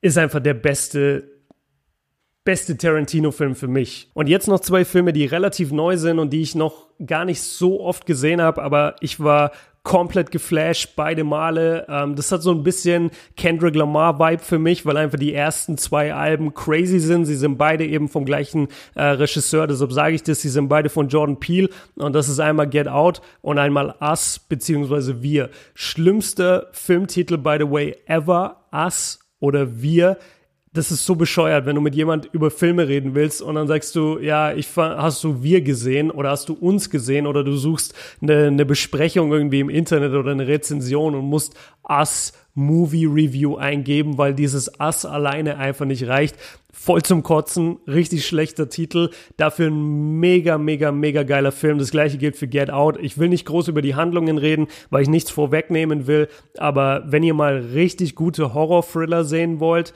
ist 0.00 0.16
einfach 0.16 0.40
der 0.40 0.54
beste 0.54 1.32
beste 2.44 2.76
Tarantino-Film 2.76 3.54
für 3.54 3.68
mich. 3.68 4.10
Und 4.14 4.28
jetzt 4.28 4.48
noch 4.48 4.60
zwei 4.60 4.84
Filme, 4.84 5.12
die 5.12 5.26
relativ 5.26 5.70
neu 5.70 5.96
sind 5.96 6.18
und 6.18 6.32
die 6.32 6.42
ich 6.42 6.54
noch 6.54 6.88
gar 7.06 7.24
nicht 7.24 7.42
so 7.42 7.80
oft 7.80 8.06
gesehen 8.06 8.40
habe, 8.40 8.62
aber 8.62 8.96
ich 9.00 9.20
war 9.20 9.52
komplett 9.82 10.30
geflasht 10.30 10.90
beide 10.94 11.24
Male. 11.24 11.86
Ähm, 11.88 12.14
das 12.14 12.30
hat 12.30 12.42
so 12.42 12.52
ein 12.52 12.62
bisschen 12.62 13.10
Kendrick 13.36 13.74
Lamar 13.74 14.18
Vibe 14.18 14.42
für 14.42 14.58
mich, 14.58 14.86
weil 14.86 14.96
einfach 14.96 15.18
die 15.18 15.34
ersten 15.34 15.76
zwei 15.76 16.14
Alben 16.14 16.54
crazy 16.54 17.00
sind. 17.00 17.24
Sie 17.24 17.34
sind 17.34 17.58
beide 17.58 17.84
eben 17.84 18.08
vom 18.08 18.24
gleichen 18.24 18.68
äh, 18.94 19.02
Regisseur, 19.02 19.66
deshalb 19.66 19.92
sage 19.92 20.14
ich 20.14 20.22
das. 20.22 20.40
Sie 20.40 20.48
sind 20.48 20.68
beide 20.68 20.88
von 20.88 21.08
Jordan 21.08 21.40
Peele 21.40 21.68
und 21.96 22.14
das 22.14 22.28
ist 22.28 22.38
einmal 22.38 22.68
Get 22.68 22.88
Out 22.88 23.22
und 23.40 23.58
einmal 23.58 23.94
Us 24.00 24.38
beziehungsweise 24.38 25.22
Wir. 25.22 25.50
Schlimmster 25.74 26.68
Filmtitel 26.72 27.38
by 27.38 27.56
the 27.58 27.70
way 27.70 27.96
ever, 28.06 28.64
Us 28.72 29.18
oder 29.40 29.82
Wir 29.82 30.16
das 30.74 30.90
ist 30.90 31.04
so 31.04 31.16
bescheuert, 31.16 31.66
wenn 31.66 31.74
du 31.74 31.82
mit 31.82 31.94
jemand 31.94 32.30
über 32.32 32.50
Filme 32.50 32.88
reden 32.88 33.14
willst 33.14 33.42
und 33.42 33.56
dann 33.56 33.68
sagst 33.68 33.94
du, 33.94 34.18
ja, 34.18 34.54
ich 34.54 34.68
hast 34.74 35.22
du 35.22 35.42
wir 35.42 35.60
gesehen 35.60 36.10
oder 36.10 36.30
hast 36.30 36.48
du 36.48 36.54
uns 36.54 36.88
gesehen 36.88 37.26
oder 37.26 37.44
du 37.44 37.56
suchst 37.56 37.94
eine, 38.22 38.46
eine 38.46 38.64
Besprechung 38.64 39.32
irgendwie 39.32 39.60
im 39.60 39.68
Internet 39.68 40.14
oder 40.14 40.30
eine 40.30 40.46
Rezension 40.46 41.14
und 41.14 41.26
musst 41.26 41.54
Us 41.86 42.32
Movie 42.54 43.06
Review 43.06 43.56
eingeben, 43.56 44.18
weil 44.18 44.34
dieses 44.34 44.70
Us 44.78 45.04
alleine 45.04 45.58
einfach 45.58 45.84
nicht 45.84 46.06
reicht. 46.06 46.36
Voll 46.72 47.02
zum 47.02 47.22
Kotzen, 47.22 47.78
richtig 47.86 48.26
schlechter 48.26 48.68
Titel, 48.68 49.10
dafür 49.36 49.68
ein 49.68 50.18
mega, 50.20 50.58
mega, 50.58 50.90
mega 50.90 51.22
geiler 51.22 51.52
Film. 51.52 51.78
Das 51.78 51.90
gleiche 51.90 52.18
gilt 52.18 52.36
für 52.36 52.48
Get 52.48 52.70
Out. 52.70 52.98
Ich 53.00 53.18
will 53.18 53.28
nicht 53.28 53.46
groß 53.46 53.68
über 53.68 53.82
die 53.82 53.94
Handlungen 53.94 54.38
reden, 54.38 54.68
weil 54.90 55.02
ich 55.02 55.08
nichts 55.08 55.30
vorwegnehmen 55.30 56.06
will, 56.06 56.28
aber 56.56 57.04
wenn 57.06 57.22
ihr 57.22 57.34
mal 57.34 57.58
richtig 57.58 58.14
gute 58.14 58.54
Horror-Thriller 58.54 59.24
sehen 59.24 59.60
wollt, 59.60 59.92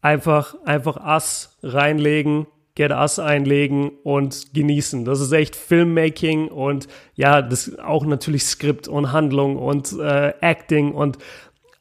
einfach, 0.00 0.54
einfach 0.64 0.96
Ass 0.96 1.58
reinlegen, 1.62 2.46
Get 2.74 2.92
Ass 2.92 3.18
einlegen 3.18 3.90
und 4.04 4.54
genießen. 4.54 5.04
Das 5.04 5.20
ist 5.20 5.32
echt 5.32 5.56
Filmmaking 5.56 6.48
und 6.48 6.86
ja, 7.16 7.42
das 7.42 7.76
auch 7.80 8.06
natürlich 8.06 8.44
Skript 8.44 8.86
und 8.86 9.10
Handlung 9.10 9.56
und 9.56 9.92
äh, 9.98 10.32
Acting 10.40 10.92
und 10.92 11.18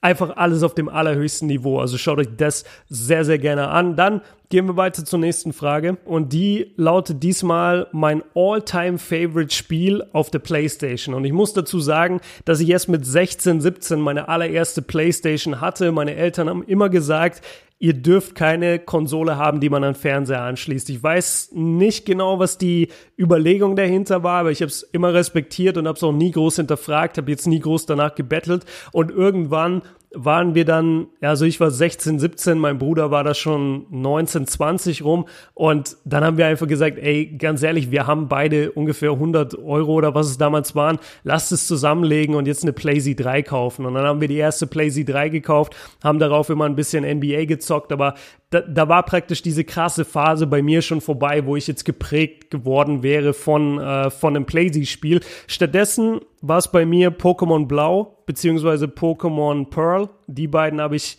einfach 0.02 0.38
alles 0.38 0.64
auf 0.64 0.74
dem 0.74 0.90
allerhöchsten 0.90 1.48
Niveau. 1.48 1.80
Also 1.80 1.98
schaut 1.98 2.20
euch 2.20 2.36
das 2.36 2.64
sehr, 2.88 3.26
sehr 3.26 3.38
gerne 3.38 3.70
an. 3.70 3.96
Dann 3.96 4.22
gehen 4.50 4.66
wir 4.66 4.78
weiter 4.78 5.04
zur 5.04 5.20
nächsten 5.20 5.54
Frage 5.54 5.98
und 6.06 6.32
die 6.32 6.74
lautet 6.78 7.22
diesmal 7.22 7.88
mein 7.92 8.24
all-time 8.34 8.98
favorite 8.98 9.54
Spiel 9.54 10.04
auf 10.14 10.32
der 10.32 10.40
PlayStation. 10.40 11.14
Und 11.14 11.26
ich 11.26 11.34
muss 11.34 11.54
dazu 11.54 11.80
sagen, 11.80 12.22
dass 12.46 12.60
ich 12.60 12.70
erst 12.70 12.90
mit 12.90 13.06
16, 13.06 13.60
17 13.60 14.00
meine 14.00 14.30
allererste 14.30 14.82
PlayStation 14.82 15.60
hatte. 15.60 15.92
Meine 15.92 16.16
Eltern 16.16 16.50
haben 16.50 16.64
immer 16.64 16.90
gesagt, 16.90 17.42
ihr 17.80 17.94
dürft 17.94 18.34
keine 18.34 18.80
Konsole 18.80 19.38
haben, 19.38 19.60
die 19.60 19.70
man 19.70 19.84
an 19.84 19.94
Fernseher 19.94 20.42
anschließt. 20.42 20.90
Ich 20.90 21.02
weiß 21.02 21.52
nicht 21.54 22.06
genau, 22.06 22.40
was 22.40 22.58
die 22.58 22.90
Überlegung 23.18 23.76
dahinter 23.76 24.24
war, 24.24 24.40
aber 24.40 24.52
ich 24.52 24.62
habe 24.62 24.70
es 24.70 24.82
immer 24.82 25.14
respektiert 25.14 25.78
und 25.78 25.88
habe 25.88 25.96
es 25.96 26.04
auch 26.04 26.12
nie 26.12 26.32
groß 26.32 26.56
hinterfragt, 26.58 27.18
habe 27.18 27.30
jetzt 27.30 27.46
nie 27.46 27.60
groß 27.60 27.86
danach 27.86 28.16
gebettelt 28.16 28.66
und 28.92 29.12
irgendwann 29.12 29.84
waren 30.14 30.56
wir 30.56 30.66
dann, 30.66 31.08
also 31.22 31.46
ich 31.46 31.60
war 31.60 31.70
16, 31.70 32.20
17, 32.20 32.58
mein 32.58 32.78
Bruder 32.78 33.12
war 33.12 33.24
da 33.24 33.34
schon 33.34 33.86
19, 33.90 34.48
20 34.48 35.04
rum. 35.04 35.26
Und 35.54 35.98
dann 36.06 36.24
haben 36.24 36.38
wir 36.38 36.48
einfach 36.48 36.68
gesagt, 36.68 36.98
ey, 36.98 37.26
ganz 37.38 37.62
ehrlich, 37.62 37.92
wir 37.92 38.08
haben 38.08 38.28
beide 38.28 38.72
ungefähr 38.72 39.12
100 39.12 39.58
Euro 39.60 39.94
oder 39.94 40.16
was 40.16 40.28
es 40.28 40.38
damals 40.38 40.76
waren, 40.76 41.00
lasst 41.24 41.52
es 41.52 41.68
zusammenlegen 41.68 42.36
und 42.36 42.48
jetzt 42.48 42.64
eine 42.64 42.74
PlayZ 42.74 43.16
3 43.18 43.44
kaufen. 43.44 43.86
Und 43.86 43.96
dann 43.96 44.06
haben 44.06 44.22
wir 44.22 44.28
die 44.28 44.38
erste 44.38 44.66
PlayZ 44.66 45.06
3 45.06 45.30
gekauft, 45.30 45.76
haben 46.04 46.20
darauf 46.20 46.50
immer 46.50 46.66
ein 46.66 46.76
bisschen 46.76 47.04
NBA 47.04 47.46
gezockt, 47.46 47.92
aber 47.92 48.16
da, 48.50 48.62
da 48.62 48.88
war 48.88 49.04
praktisch 49.04 49.42
diese 49.42 49.66
krasse 49.66 50.06
Phase 50.06 50.48
bei 50.48 50.62
mir 50.62 50.82
schon 50.82 51.02
vorbei, 51.02 51.46
wo 51.46 51.56
ich 51.56 51.68
jetzt 51.68 51.84
geprägt 51.84 52.50
geworden 52.50 53.04
wäre 53.04 53.34
von, 53.34 53.80
äh, 53.80 54.10
von 54.10 54.36
einem 54.36 54.46
PlayZ-Spiel. 54.46 55.20
Stattdessen 55.48 56.22
war 56.42 56.58
es 56.58 56.72
bei 56.72 56.86
mir 56.86 57.12
Pokémon 57.12 57.68
Blau 57.68 58.24
beziehungsweise 58.26 58.86
Pokémon 58.86 59.70
Pearl. 59.70 60.10
Die 60.28 60.48
beiden 60.48 60.80
habe 60.80 60.96
ich 60.96 61.18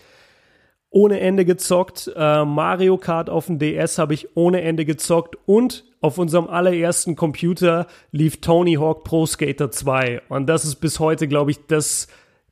ohne 0.90 1.20
Ende 1.20 1.44
gezockt. 1.44 2.10
Äh, 2.16 2.44
Mario 2.46 2.96
Kart 2.96 3.28
auf 3.28 3.46
dem 3.46 3.58
DS 3.58 3.98
habe 3.98 4.14
ich 4.14 4.34
ohne 4.34 4.62
Ende 4.62 4.86
gezockt 4.86 5.36
und 5.44 5.84
auf 6.00 6.16
unserem 6.16 6.46
allerersten 6.46 7.14
Computer 7.14 7.86
lief 8.10 8.40
Tony 8.40 8.74
Hawk 8.74 9.04
Pro 9.04 9.26
Skater 9.26 9.70
2. 9.70 10.22
Und 10.28 10.48
das 10.48 10.64
ist 10.64 10.76
bis 10.76 10.98
heute, 10.98 11.28
glaube 11.28 11.50
ich, 11.50 11.66
das 11.66 12.08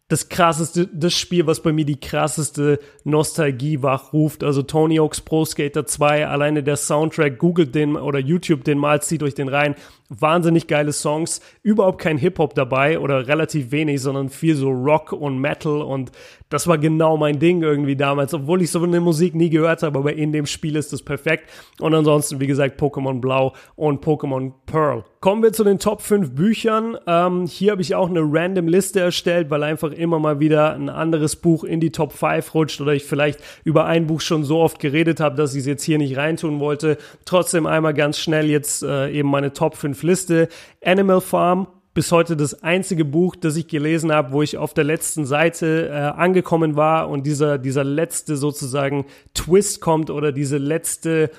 das 0.08 0.28
krasseste, 0.28 0.86
das 0.86 1.14
Spiel, 1.14 1.46
was 1.46 1.62
bei 1.62 1.72
mir 1.72 1.84
die 1.84 1.98
krasseste 1.98 2.78
Nostalgie 3.02 3.82
wachruft. 3.82 4.44
Also 4.44 4.62
Tony 4.62 4.96
Hawk's 4.96 5.20
Pro 5.20 5.44
Skater 5.44 5.84
2, 5.84 6.28
alleine 6.28 6.62
der 6.62 6.76
Soundtrack, 6.76 7.38
googelt 7.38 7.74
den 7.74 7.96
oder 7.96 8.20
YouTube 8.20 8.62
den 8.62 8.78
mal, 8.78 9.02
zieht 9.02 9.22
euch 9.24 9.34
den 9.34 9.48
rein. 9.48 9.74
Wahnsinnig 10.08 10.66
geile 10.66 10.92
Songs, 10.92 11.40
überhaupt 11.62 12.00
kein 12.00 12.18
Hip-Hop 12.18 12.54
dabei 12.54 12.98
oder 12.98 13.26
relativ 13.26 13.70
wenig, 13.70 14.00
sondern 14.00 14.28
viel 14.28 14.54
so 14.54 14.70
Rock 14.70 15.12
und 15.12 15.38
Metal 15.38 15.82
und 15.82 16.12
das 16.48 16.68
war 16.68 16.78
genau 16.78 17.16
mein 17.16 17.40
Ding 17.40 17.62
irgendwie 17.62 17.96
damals, 17.96 18.32
obwohl 18.32 18.62
ich 18.62 18.70
so 18.70 18.80
eine 18.80 19.00
Musik 19.00 19.34
nie 19.34 19.50
gehört 19.50 19.82
habe, 19.82 19.98
aber 19.98 20.12
in 20.12 20.32
dem 20.32 20.46
Spiel 20.46 20.76
ist 20.76 20.92
das 20.92 21.02
perfekt. 21.02 21.50
Und 21.80 21.92
ansonsten, 21.92 22.38
wie 22.38 22.46
gesagt, 22.46 22.80
Pokémon 22.80 23.20
Blau 23.20 23.52
und 23.74 24.04
Pokémon 24.04 24.52
Pearl. 24.66 25.04
Kommen 25.18 25.42
wir 25.42 25.52
zu 25.52 25.64
den 25.64 25.80
Top 25.80 26.02
5 26.02 26.36
Büchern. 26.36 26.96
Ähm, 27.08 27.46
hier 27.46 27.72
habe 27.72 27.82
ich 27.82 27.96
auch 27.96 28.08
eine 28.08 28.20
random 28.22 28.68
Liste 28.68 29.00
erstellt, 29.00 29.50
weil 29.50 29.64
einfach 29.64 29.90
immer 29.90 30.20
mal 30.20 30.38
wieder 30.38 30.74
ein 30.74 30.88
anderes 30.88 31.34
Buch 31.34 31.64
in 31.64 31.80
die 31.80 31.90
Top 31.90 32.12
5 32.12 32.54
rutscht 32.54 32.80
oder 32.80 32.92
ich 32.92 33.04
vielleicht 33.04 33.40
über 33.64 33.86
ein 33.86 34.06
Buch 34.06 34.20
schon 34.20 34.44
so 34.44 34.60
oft 34.60 34.78
geredet 34.78 35.18
habe, 35.18 35.34
dass 35.34 35.54
ich 35.54 35.60
es 35.60 35.66
jetzt 35.66 35.82
hier 35.82 35.98
nicht 35.98 36.16
reintun 36.16 36.60
wollte. 36.60 36.96
Trotzdem 37.24 37.66
einmal 37.66 37.92
ganz 37.92 38.20
schnell 38.20 38.48
jetzt 38.48 38.84
äh, 38.84 39.10
eben 39.10 39.28
meine 39.28 39.52
Top 39.52 39.74
5 39.74 39.95
Liste. 40.02 40.48
Animal 40.84 41.20
Farm 41.20 41.68
bis 41.94 42.12
heute 42.12 42.36
das 42.36 42.62
einzige 42.62 43.04
Buch, 43.04 43.36
das 43.36 43.56
ich 43.56 43.68
gelesen 43.68 44.12
habe, 44.12 44.32
wo 44.32 44.42
ich 44.42 44.58
auf 44.58 44.74
der 44.74 44.84
letzten 44.84 45.24
Seite 45.24 45.88
äh, 45.88 45.92
angekommen 45.92 46.76
war 46.76 47.08
und 47.08 47.26
dieser, 47.26 47.56
dieser 47.58 47.84
letzte 47.84 48.36
sozusagen 48.36 49.06
Twist 49.32 49.80
kommt 49.80 50.10
oder 50.10 50.30
diese 50.30 50.58
letzte, 50.58 51.30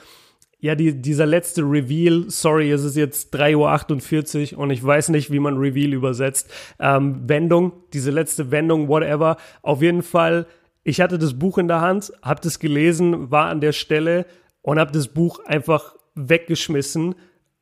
ja, 0.60 0.74
die, 0.74 1.00
dieser 1.00 1.28
letzte 1.28 1.62
Reveal, 1.62 2.26
sorry, 2.30 2.72
es 2.72 2.84
ist 2.84 2.96
jetzt 2.96 3.36
3.48 3.36 4.54
Uhr 4.54 4.60
und 4.60 4.72
ich 4.72 4.84
weiß 4.84 5.10
nicht, 5.10 5.32
wie 5.32 5.39
man 5.39 5.58
Reveal 5.58 5.93
übersetzt, 5.93 6.52
ähm, 6.80 7.30
Wendung, 7.30 7.74
diese 7.93 8.10
letzte 8.10 8.50
Wendung, 8.50 8.88
whatever. 8.88 9.38
Auf 9.62 9.84
jeden 9.84 10.02
Fall 10.02 10.48
ich 10.88 11.02
hatte 11.02 11.20
das 11.20 11.38
Buch 11.38 11.58
in 11.58 11.67
der 11.67 11.82
Hand, 11.82 12.13
habe 12.22 12.39
das 12.41 12.60
gelesen, 12.60 13.30
war 13.30 13.50
an 13.50 13.60
der 13.60 13.74
Stelle 13.74 14.26
und 14.62 14.80
habe 14.80 14.93
das 14.93 15.10
Buch 15.10 15.43
einfach 15.43 15.96
weggeschmissen 16.15 17.15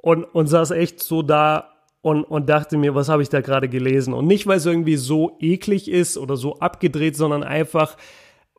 und, 0.06 0.24
und 0.24 0.46
saß 0.46 0.70
echt 0.70 1.02
so 1.02 1.24
da 1.24 1.72
und, 2.04 2.24
und 2.26 2.48
dachte 2.48 2.78
mir, 2.78 2.94
was 2.94 3.10
habe 3.10 3.24
ich 3.24 3.30
da 3.30 3.42
gerade 3.42 3.68
gelesen? 3.68 4.14
Und 4.14 4.28
nicht, 4.28 4.46
weil 4.46 4.58
es 4.58 4.68
irgendwie 4.68 4.98
so 4.98 5.36
eklig 5.40 5.90
ist 5.90 6.20
oder 6.20 6.38
so 6.38 6.60
abgedreht, 6.60 7.18
sondern 7.18 7.42
einfach, 7.42 7.98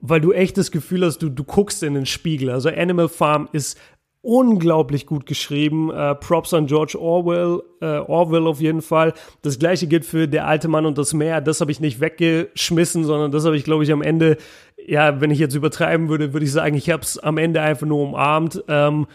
weil 0.00 0.20
du 0.20 0.32
echt 0.32 0.58
das 0.58 0.72
Gefühl 0.72 1.04
hast, 1.04 1.18
du, 1.18 1.28
du 1.28 1.44
guckst 1.44 1.84
in 1.84 1.94
den 1.94 2.04
Spiegel. 2.04 2.50
Also 2.50 2.68
Animal 2.68 3.08
Farm 3.08 3.48
ist 3.52 3.78
unglaublich 4.22 5.06
gut 5.06 5.24
geschrieben. 5.24 5.92
Äh, 5.92 6.16
Props 6.16 6.52
an 6.52 6.66
George 6.66 7.00
Orwell, 7.00 7.62
äh, 7.80 8.00
Orwell 8.00 8.48
auf 8.48 8.60
jeden 8.60 8.82
Fall. 8.82 9.14
Das 9.42 9.60
gleiche 9.60 9.86
gilt 9.86 10.04
für 10.04 10.26
Der 10.26 10.48
alte 10.48 10.66
Mann 10.66 10.84
und 10.84 10.98
das 10.98 11.14
Meer. 11.14 11.40
Das 11.40 11.60
habe 11.60 11.70
ich 11.70 11.78
nicht 11.78 12.00
weggeschmissen, 12.00 13.04
sondern 13.04 13.30
das 13.30 13.44
habe 13.44 13.56
ich, 13.56 13.62
glaube 13.62 13.84
ich, 13.84 13.92
am 13.92 14.02
Ende, 14.02 14.36
ja, 14.84 15.20
wenn 15.20 15.30
ich 15.30 15.38
jetzt 15.38 15.54
übertreiben 15.54 16.08
würde, 16.08 16.32
würde 16.32 16.44
ich 16.44 16.50
sagen, 16.50 16.74
ich 16.74 16.90
habe 16.90 17.04
es 17.04 17.18
am 17.20 17.38
Ende 17.38 17.60
einfach 17.60 17.86
nur 17.86 18.02
umarmt. 18.02 18.64
Ähm, 18.66 19.06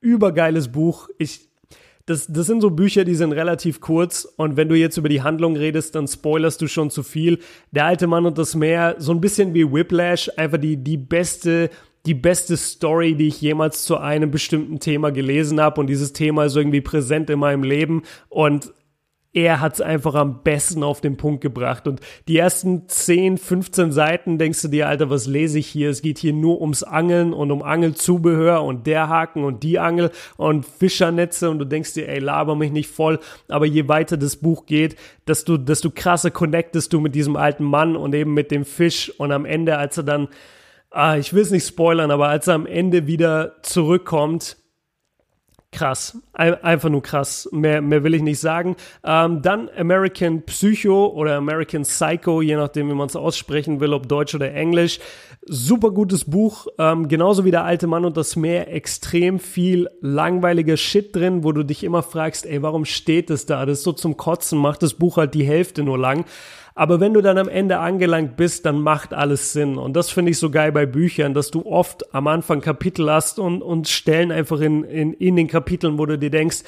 übergeiles 0.00 0.68
Buch. 0.68 1.08
Ich, 1.18 1.48
das, 2.06 2.26
das 2.28 2.46
sind 2.46 2.60
so 2.60 2.70
Bücher, 2.70 3.04
die 3.04 3.14
sind 3.14 3.32
relativ 3.32 3.80
kurz 3.80 4.24
und 4.36 4.56
wenn 4.56 4.68
du 4.68 4.76
jetzt 4.76 4.96
über 4.96 5.08
die 5.08 5.22
Handlung 5.22 5.56
redest, 5.56 5.94
dann 5.94 6.06
spoilerst 6.06 6.60
du 6.62 6.68
schon 6.68 6.90
zu 6.90 7.02
viel. 7.02 7.40
Der 7.72 7.86
alte 7.86 8.06
Mann 8.06 8.26
und 8.26 8.38
das 8.38 8.54
Meer, 8.54 8.96
so 8.98 9.12
ein 9.12 9.20
bisschen 9.20 9.54
wie 9.54 9.70
Whiplash, 9.70 10.30
einfach 10.36 10.58
die, 10.58 10.76
die 10.76 10.96
beste 10.96 11.70
die 12.06 12.14
beste 12.14 12.56
Story, 12.56 13.16
die 13.16 13.26
ich 13.26 13.40
jemals 13.40 13.82
zu 13.82 13.98
einem 13.98 14.30
bestimmten 14.30 14.78
Thema 14.78 15.10
gelesen 15.10 15.60
habe 15.60 15.80
und 15.80 15.88
dieses 15.88 16.12
Thema 16.12 16.44
ist 16.44 16.56
irgendwie 16.56 16.80
präsent 16.80 17.28
in 17.30 17.40
meinem 17.40 17.64
Leben 17.64 18.02
und 18.28 18.72
er 19.36 19.60
hat 19.60 19.74
es 19.74 19.80
einfach 19.82 20.14
am 20.14 20.42
besten 20.42 20.82
auf 20.82 21.02
den 21.02 21.18
Punkt 21.18 21.42
gebracht. 21.42 21.86
Und 21.86 22.00
die 22.26 22.38
ersten 22.38 22.88
10, 22.88 23.36
15 23.36 23.92
Seiten 23.92 24.38
denkst 24.38 24.62
du 24.62 24.68
dir, 24.68 24.88
Alter, 24.88 25.10
was 25.10 25.26
lese 25.26 25.58
ich 25.58 25.66
hier? 25.66 25.90
Es 25.90 26.00
geht 26.00 26.16
hier 26.16 26.32
nur 26.32 26.62
ums 26.62 26.82
Angeln 26.82 27.34
und 27.34 27.50
um 27.50 27.62
Angelzubehör 27.62 28.64
und 28.64 28.86
der 28.86 29.10
Haken 29.10 29.44
und 29.44 29.62
die 29.62 29.78
Angel 29.78 30.10
und 30.38 30.64
Fischernetze 30.64 31.50
und 31.50 31.58
du 31.58 31.66
denkst 31.66 31.92
dir, 31.92 32.08
ey, 32.08 32.18
laber 32.18 32.56
mich 32.56 32.72
nicht 32.72 32.88
voll. 32.88 33.18
Aber 33.48 33.66
je 33.66 33.86
weiter 33.88 34.16
das 34.16 34.36
Buch 34.36 34.64
geht, 34.64 34.96
desto, 35.28 35.58
desto 35.58 35.90
krasser 35.90 36.30
connectest 36.30 36.94
du 36.94 37.00
mit 37.00 37.14
diesem 37.14 37.36
alten 37.36 37.64
Mann 37.64 37.94
und 37.94 38.14
eben 38.14 38.32
mit 38.32 38.50
dem 38.50 38.64
Fisch. 38.64 39.12
Und 39.18 39.32
am 39.32 39.44
Ende, 39.44 39.76
als 39.76 39.98
er 39.98 40.04
dann, 40.04 40.28
ah, 40.90 41.18
ich 41.18 41.34
will 41.34 41.42
es 41.42 41.50
nicht 41.50 41.66
spoilern, 41.66 42.10
aber 42.10 42.28
als 42.28 42.48
er 42.48 42.54
am 42.54 42.64
Ende 42.64 43.06
wieder 43.06 43.56
zurückkommt, 43.60 44.56
krass. 45.72 46.18
Einfach 46.32 46.88
nur 46.88 47.02
krass. 47.02 47.48
Mehr, 47.52 47.82
mehr 47.82 48.02
will 48.02 48.14
ich 48.14 48.22
nicht 48.22 48.40
sagen. 48.40 48.76
Ähm, 49.04 49.42
dann 49.42 49.68
American 49.76 50.42
Psycho 50.42 51.08
oder 51.08 51.36
American 51.36 51.82
Psycho, 51.82 52.40
je 52.40 52.56
nachdem, 52.56 52.88
wie 52.88 52.94
man 52.94 53.08
es 53.08 53.16
aussprechen 53.16 53.80
will, 53.80 53.92
ob 53.92 54.08
Deutsch 54.08 54.34
oder 54.34 54.52
Englisch. 54.52 55.00
Super 55.42 55.90
gutes 55.90 56.24
Buch. 56.24 56.66
Ähm, 56.78 57.08
genauso 57.08 57.44
wie 57.44 57.50
der 57.50 57.64
alte 57.64 57.86
Mann 57.86 58.04
und 58.04 58.16
das 58.16 58.36
Meer. 58.36 58.72
Extrem 58.72 59.38
viel 59.38 59.88
langweiliger 60.00 60.76
Shit 60.76 61.14
drin, 61.14 61.44
wo 61.44 61.52
du 61.52 61.62
dich 61.62 61.84
immer 61.84 62.02
fragst, 62.02 62.46
ey, 62.46 62.62
warum 62.62 62.84
steht 62.84 63.30
das 63.30 63.46
da? 63.46 63.66
Das 63.66 63.78
ist 63.78 63.84
so 63.84 63.92
zum 63.92 64.16
Kotzen, 64.16 64.58
macht 64.58 64.82
das 64.82 64.94
Buch 64.94 65.18
halt 65.18 65.34
die 65.34 65.44
Hälfte 65.44 65.82
nur 65.82 65.98
lang. 65.98 66.24
Aber 66.78 67.00
wenn 67.00 67.14
du 67.14 67.22
dann 67.22 67.38
am 67.38 67.48
Ende 67.48 67.78
angelangt 67.78 68.36
bist, 68.36 68.66
dann 68.66 68.82
macht 68.82 69.14
alles 69.14 69.54
Sinn. 69.54 69.78
Und 69.78 69.94
das 69.94 70.10
finde 70.10 70.32
ich 70.32 70.38
so 70.38 70.50
geil 70.50 70.72
bei 70.72 70.84
Büchern, 70.84 71.32
dass 71.32 71.50
du 71.50 71.64
oft 71.64 72.14
am 72.14 72.26
Anfang 72.26 72.60
Kapitel 72.60 73.10
hast 73.10 73.38
und, 73.38 73.62
und 73.62 73.88
Stellen 73.88 74.30
einfach 74.30 74.60
in, 74.60 74.84
in, 74.84 75.14
in 75.14 75.36
den 75.36 75.48
Kapiteln, 75.48 75.96
wo 75.98 76.04
du 76.04 76.18
dir 76.18 76.28
denkst, 76.28 76.64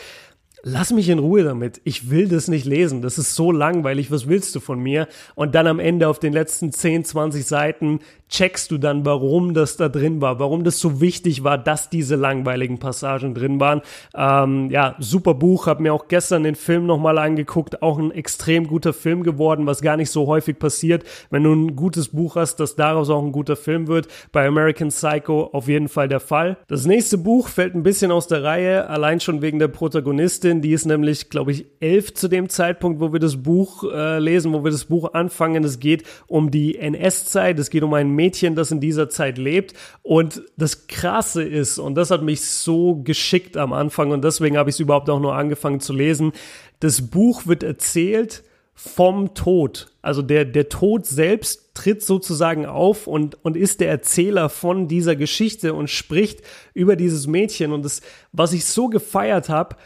lass 0.63 0.93
mich 0.93 1.11
in 1.11 1.19
Ruhe 1.19 1.45
damit. 1.45 1.83
Ich 1.85 2.09
will 2.09 2.27
das 2.27 2.49
nicht 2.49 2.65
lesen. 2.65 3.03
Das 3.03 3.19
ist 3.19 3.35
so 3.35 3.53
langweilig. 3.53 4.11
Was 4.11 4.27
willst 4.27 4.55
du 4.55 4.61
von 4.61 4.81
mir? 4.81 5.09
Und 5.35 5.55
dann 5.55 5.67
am 5.67 5.79
Ende 5.79 6.09
auf 6.09 6.19
den 6.19 6.33
letzten 6.33 6.73
10, 6.73 7.05
20 7.05 7.45
Seiten 7.47 8.01
checkst 8.29 8.71
du 8.71 8.79
dann, 8.79 9.05
warum 9.07 9.55
das 9.55 9.77
da 9.77 9.89
drin 9.89 10.21
war, 10.21 10.39
warum 10.39 10.65
das 10.65 10.79
so 10.79 11.01
wichtig 11.01 11.45
war, 11.45 11.59
dass 11.59 11.91
diese 11.91 12.17
langweiligen 12.17 12.79
Passagen 12.79 13.35
drin 13.35 13.61
waren. 13.61 13.83
Ähm, 14.15 14.71
ja, 14.71 14.97
super 14.99 15.35
Buch. 15.35 15.67
Hab 15.67 15.81
mir 15.81 15.95
auch 15.95 16.09
gestern 16.09 16.45
den 16.45 16.55
Film 16.55 16.87
nochmal 16.87 17.19
angeguckt. 17.19 17.83
Auch 17.83 17.99
ein 17.99 18.11
extrem 18.11 18.67
guter 18.67 18.93
Film 18.93 19.23
geworden, 19.23 19.67
was 19.67 19.83
gar 19.83 19.97
nicht 19.97 20.11
so 20.11 20.27
häufig 20.27 20.59
passiert. 20.59 21.05
Wenn 21.31 21.45
du 21.45 21.53
ein 21.53 21.77
gutes 21.77 22.09
Buch 22.09 22.37
hast, 22.37 22.57
dass 22.57 22.77
daraus 22.77 23.11
auch 23.11 23.23
ein 23.23 23.33
guter 23.33 23.57
Film 23.57 23.87
wird. 23.87 24.09
Bei 24.33 24.47
American 24.47 24.89
Psycho 24.89 25.45
auf 25.53 25.69
jeden 25.69 25.89
Fall 25.89 26.09
der 26.09 26.21
Fall. 26.21 26.59
Das 26.69 26.87
nächste 26.87 27.19
Buch 27.19 27.49
fällt 27.49 27.75
ein 27.75 27.83
bisschen 27.83 28.11
aus 28.11 28.27
der 28.27 28.43
Reihe, 28.43 28.89
allein 28.89 29.21
schon 29.21 29.43
wegen 29.43 29.59
der 29.59 29.69
Protagonistin 29.69 30.59
die 30.61 30.73
ist 30.73 30.87
nämlich, 30.87 31.31
glaube 31.31 31.53
ich, 31.53 31.67
elf 31.81 32.15
zu 32.15 32.29
dem 32.29 32.49
Zeitpunkt, 32.49 33.01
wo 33.01 33.13
wir 33.13 33.21
das 33.21 33.43
Buch 33.43 33.85
äh, 33.85 34.19
lesen, 34.19 34.53
wo 34.53 34.65
wir 34.65 34.71
das 34.71 34.87
Buch 34.87 35.13
anfangen. 35.15 35.65
Es 35.65 35.81
geht 35.81 36.05
um 36.27 36.51
die 36.51 36.79
NS-Zeit, 36.79 37.59
es 37.59 37.71
geht 37.71 37.83
um 37.83 37.95
ein 37.95 38.15
Mädchen, 38.19 38.57
das 38.57 38.73
in 38.73 38.81
dieser 38.81 39.09
Zeit 39.09 39.39
lebt. 39.39 39.75
Und 40.03 40.43
das 40.57 40.89
Krasse 40.89 41.45
ist, 41.45 41.79
und 41.79 41.95
das 41.95 42.11
hat 42.11 42.23
mich 42.23 42.43
so 42.43 42.97
geschickt 42.97 43.57
am 43.57 43.73
Anfang 43.73 44.11
und 44.11 44.25
deswegen 44.25 44.59
habe 44.59 44.71
ich 44.71 44.77
es 44.77 44.81
überhaupt 44.81 45.09
auch 45.09 45.21
nur 45.21 45.37
angefangen 45.37 45.81
zu 45.81 45.93
lesen, 45.93 46.33
das 46.81 47.09
Buch 47.09 47.47
wird 47.47 47.63
erzählt 47.63 48.43
vom 48.75 49.35
Tod. 49.35 49.89
Also 50.03 50.23
der, 50.23 50.45
der 50.45 50.69
Tod 50.69 51.07
selbst 51.07 51.75
tritt 51.75 52.03
sozusagen 52.03 52.67
auf 52.67 53.07
und, 53.07 53.37
und 53.45 53.57
ist 53.57 53.81
der 53.81 53.89
Erzähler 53.89 54.49
von 54.49 54.89
dieser 54.89 55.17
Geschichte 55.17 55.75
und 55.75 55.91
spricht 55.91 56.43
über 56.75 56.97
dieses 56.97 57.27
Mädchen. 57.27 57.73
Und 57.73 57.85
das, 57.85 58.03
was 58.33 58.53
ich 58.53 58.65
so 58.65 58.89
gefeiert 58.89 59.49
habe, 59.49 59.77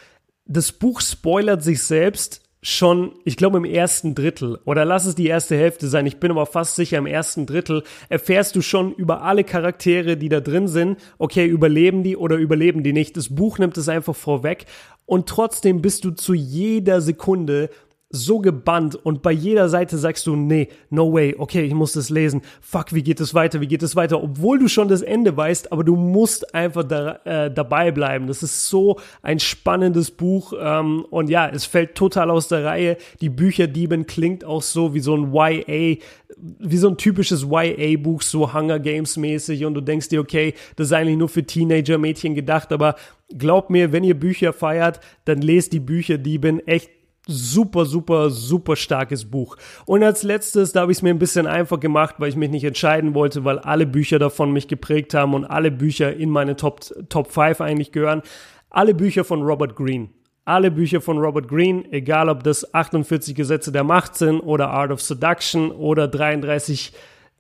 das 0.44 0.72
Buch 0.72 1.00
spoilert 1.00 1.62
sich 1.62 1.82
selbst 1.82 2.42
schon, 2.62 3.12
ich 3.24 3.36
glaube, 3.36 3.58
im 3.58 3.64
ersten 3.64 4.14
Drittel. 4.14 4.58
Oder 4.64 4.84
lass 4.84 5.04
es 5.04 5.16
die 5.16 5.26
erste 5.26 5.56
Hälfte 5.56 5.88
sein, 5.88 6.06
ich 6.06 6.18
bin 6.18 6.30
aber 6.30 6.46
fast 6.46 6.76
sicher, 6.76 6.98
im 6.98 7.06
ersten 7.06 7.44
Drittel 7.44 7.82
erfährst 8.08 8.54
du 8.54 8.62
schon 8.62 8.94
über 8.94 9.22
alle 9.22 9.42
Charaktere, 9.42 10.16
die 10.16 10.28
da 10.28 10.40
drin 10.40 10.68
sind, 10.68 10.98
okay, 11.18 11.44
überleben 11.44 12.04
die 12.04 12.16
oder 12.16 12.36
überleben 12.36 12.84
die 12.84 12.92
nicht. 12.92 13.16
Das 13.16 13.34
Buch 13.34 13.58
nimmt 13.58 13.76
es 13.76 13.88
einfach 13.88 14.14
vorweg. 14.14 14.66
Und 15.06 15.28
trotzdem 15.28 15.82
bist 15.82 16.04
du 16.04 16.12
zu 16.12 16.34
jeder 16.34 17.00
Sekunde 17.00 17.68
so 18.12 18.40
gebannt 18.40 18.94
und 18.94 19.22
bei 19.22 19.32
jeder 19.32 19.70
Seite 19.70 19.96
sagst 19.96 20.26
du, 20.26 20.36
nee, 20.36 20.68
no 20.90 21.12
way, 21.12 21.34
okay, 21.36 21.62
ich 21.62 21.72
muss 21.72 21.92
das 21.92 22.10
lesen. 22.10 22.42
Fuck, 22.60 22.92
wie 22.92 23.02
geht 23.02 23.20
es 23.20 23.32
weiter, 23.32 23.62
wie 23.62 23.66
geht 23.66 23.82
es 23.82 23.96
weiter? 23.96 24.22
Obwohl 24.22 24.58
du 24.58 24.68
schon 24.68 24.88
das 24.88 25.00
Ende 25.00 25.34
weißt, 25.34 25.72
aber 25.72 25.82
du 25.82 25.96
musst 25.96 26.54
einfach 26.54 26.84
da, 26.84 27.20
äh, 27.24 27.50
dabei 27.50 27.90
bleiben. 27.90 28.26
Das 28.26 28.42
ist 28.42 28.68
so 28.68 29.00
ein 29.22 29.40
spannendes 29.40 30.10
Buch 30.10 30.52
ähm, 30.60 31.06
und 31.08 31.30
ja, 31.30 31.48
es 31.48 31.64
fällt 31.64 31.94
total 31.94 32.30
aus 32.30 32.48
der 32.48 32.64
Reihe. 32.64 32.98
Die 33.22 33.30
Bücherdieben 33.30 34.06
klingt 34.06 34.44
auch 34.44 34.62
so 34.62 34.92
wie 34.92 35.00
so 35.00 35.16
ein 35.16 35.32
YA, 35.32 35.96
wie 36.36 36.76
so 36.76 36.88
ein 36.88 36.98
typisches 36.98 37.46
YA-Buch, 37.50 38.20
so 38.20 38.52
Hunger 38.52 38.78
Games 38.78 39.16
mäßig 39.16 39.64
und 39.64 39.72
du 39.72 39.80
denkst 39.80 40.10
dir, 40.10 40.20
okay, 40.20 40.52
das 40.76 40.88
ist 40.88 40.92
eigentlich 40.92 41.16
nur 41.16 41.30
für 41.30 41.44
Teenager-Mädchen 41.44 42.34
gedacht, 42.34 42.72
aber 42.72 42.94
glaub 43.38 43.70
mir, 43.70 43.90
wenn 43.92 44.04
ihr 44.04 44.18
Bücher 44.18 44.52
feiert, 44.52 45.00
dann 45.24 45.40
lest 45.40 45.72
die 45.72 45.80
Bücherdieben 45.80 46.66
echt 46.66 46.90
super, 47.26 47.84
super, 47.84 48.30
super 48.30 48.76
starkes 48.76 49.24
Buch. 49.24 49.56
Und 49.86 50.02
als 50.02 50.22
letztes, 50.22 50.72
da 50.72 50.82
habe 50.82 50.92
ich 50.92 50.98
es 50.98 51.02
mir 51.02 51.10
ein 51.10 51.18
bisschen 51.18 51.46
einfach 51.46 51.80
gemacht, 51.80 52.16
weil 52.18 52.28
ich 52.28 52.36
mich 52.36 52.50
nicht 52.50 52.64
entscheiden 52.64 53.14
wollte, 53.14 53.44
weil 53.44 53.58
alle 53.58 53.86
Bücher 53.86 54.18
davon 54.18 54.52
mich 54.52 54.68
geprägt 54.68 55.14
haben 55.14 55.34
und 55.34 55.44
alle 55.44 55.70
Bücher 55.70 56.14
in 56.14 56.30
meine 56.30 56.56
Top, 56.56 56.80
Top 57.08 57.30
5 57.30 57.60
eigentlich 57.60 57.92
gehören. 57.92 58.22
Alle 58.70 58.94
Bücher 58.94 59.24
von 59.24 59.42
Robert 59.42 59.76
Greene. 59.76 60.08
Alle 60.44 60.72
Bücher 60.72 61.00
von 61.00 61.18
Robert 61.18 61.46
Greene, 61.46 61.84
egal 61.92 62.28
ob 62.28 62.42
das 62.42 62.74
48 62.74 63.36
Gesetze 63.36 63.70
der 63.70 63.84
Macht 63.84 64.16
sind 64.16 64.40
oder 64.40 64.70
Art 64.70 64.90
of 64.90 65.00
Seduction 65.00 65.70
oder 65.70 66.08
33 66.08 66.92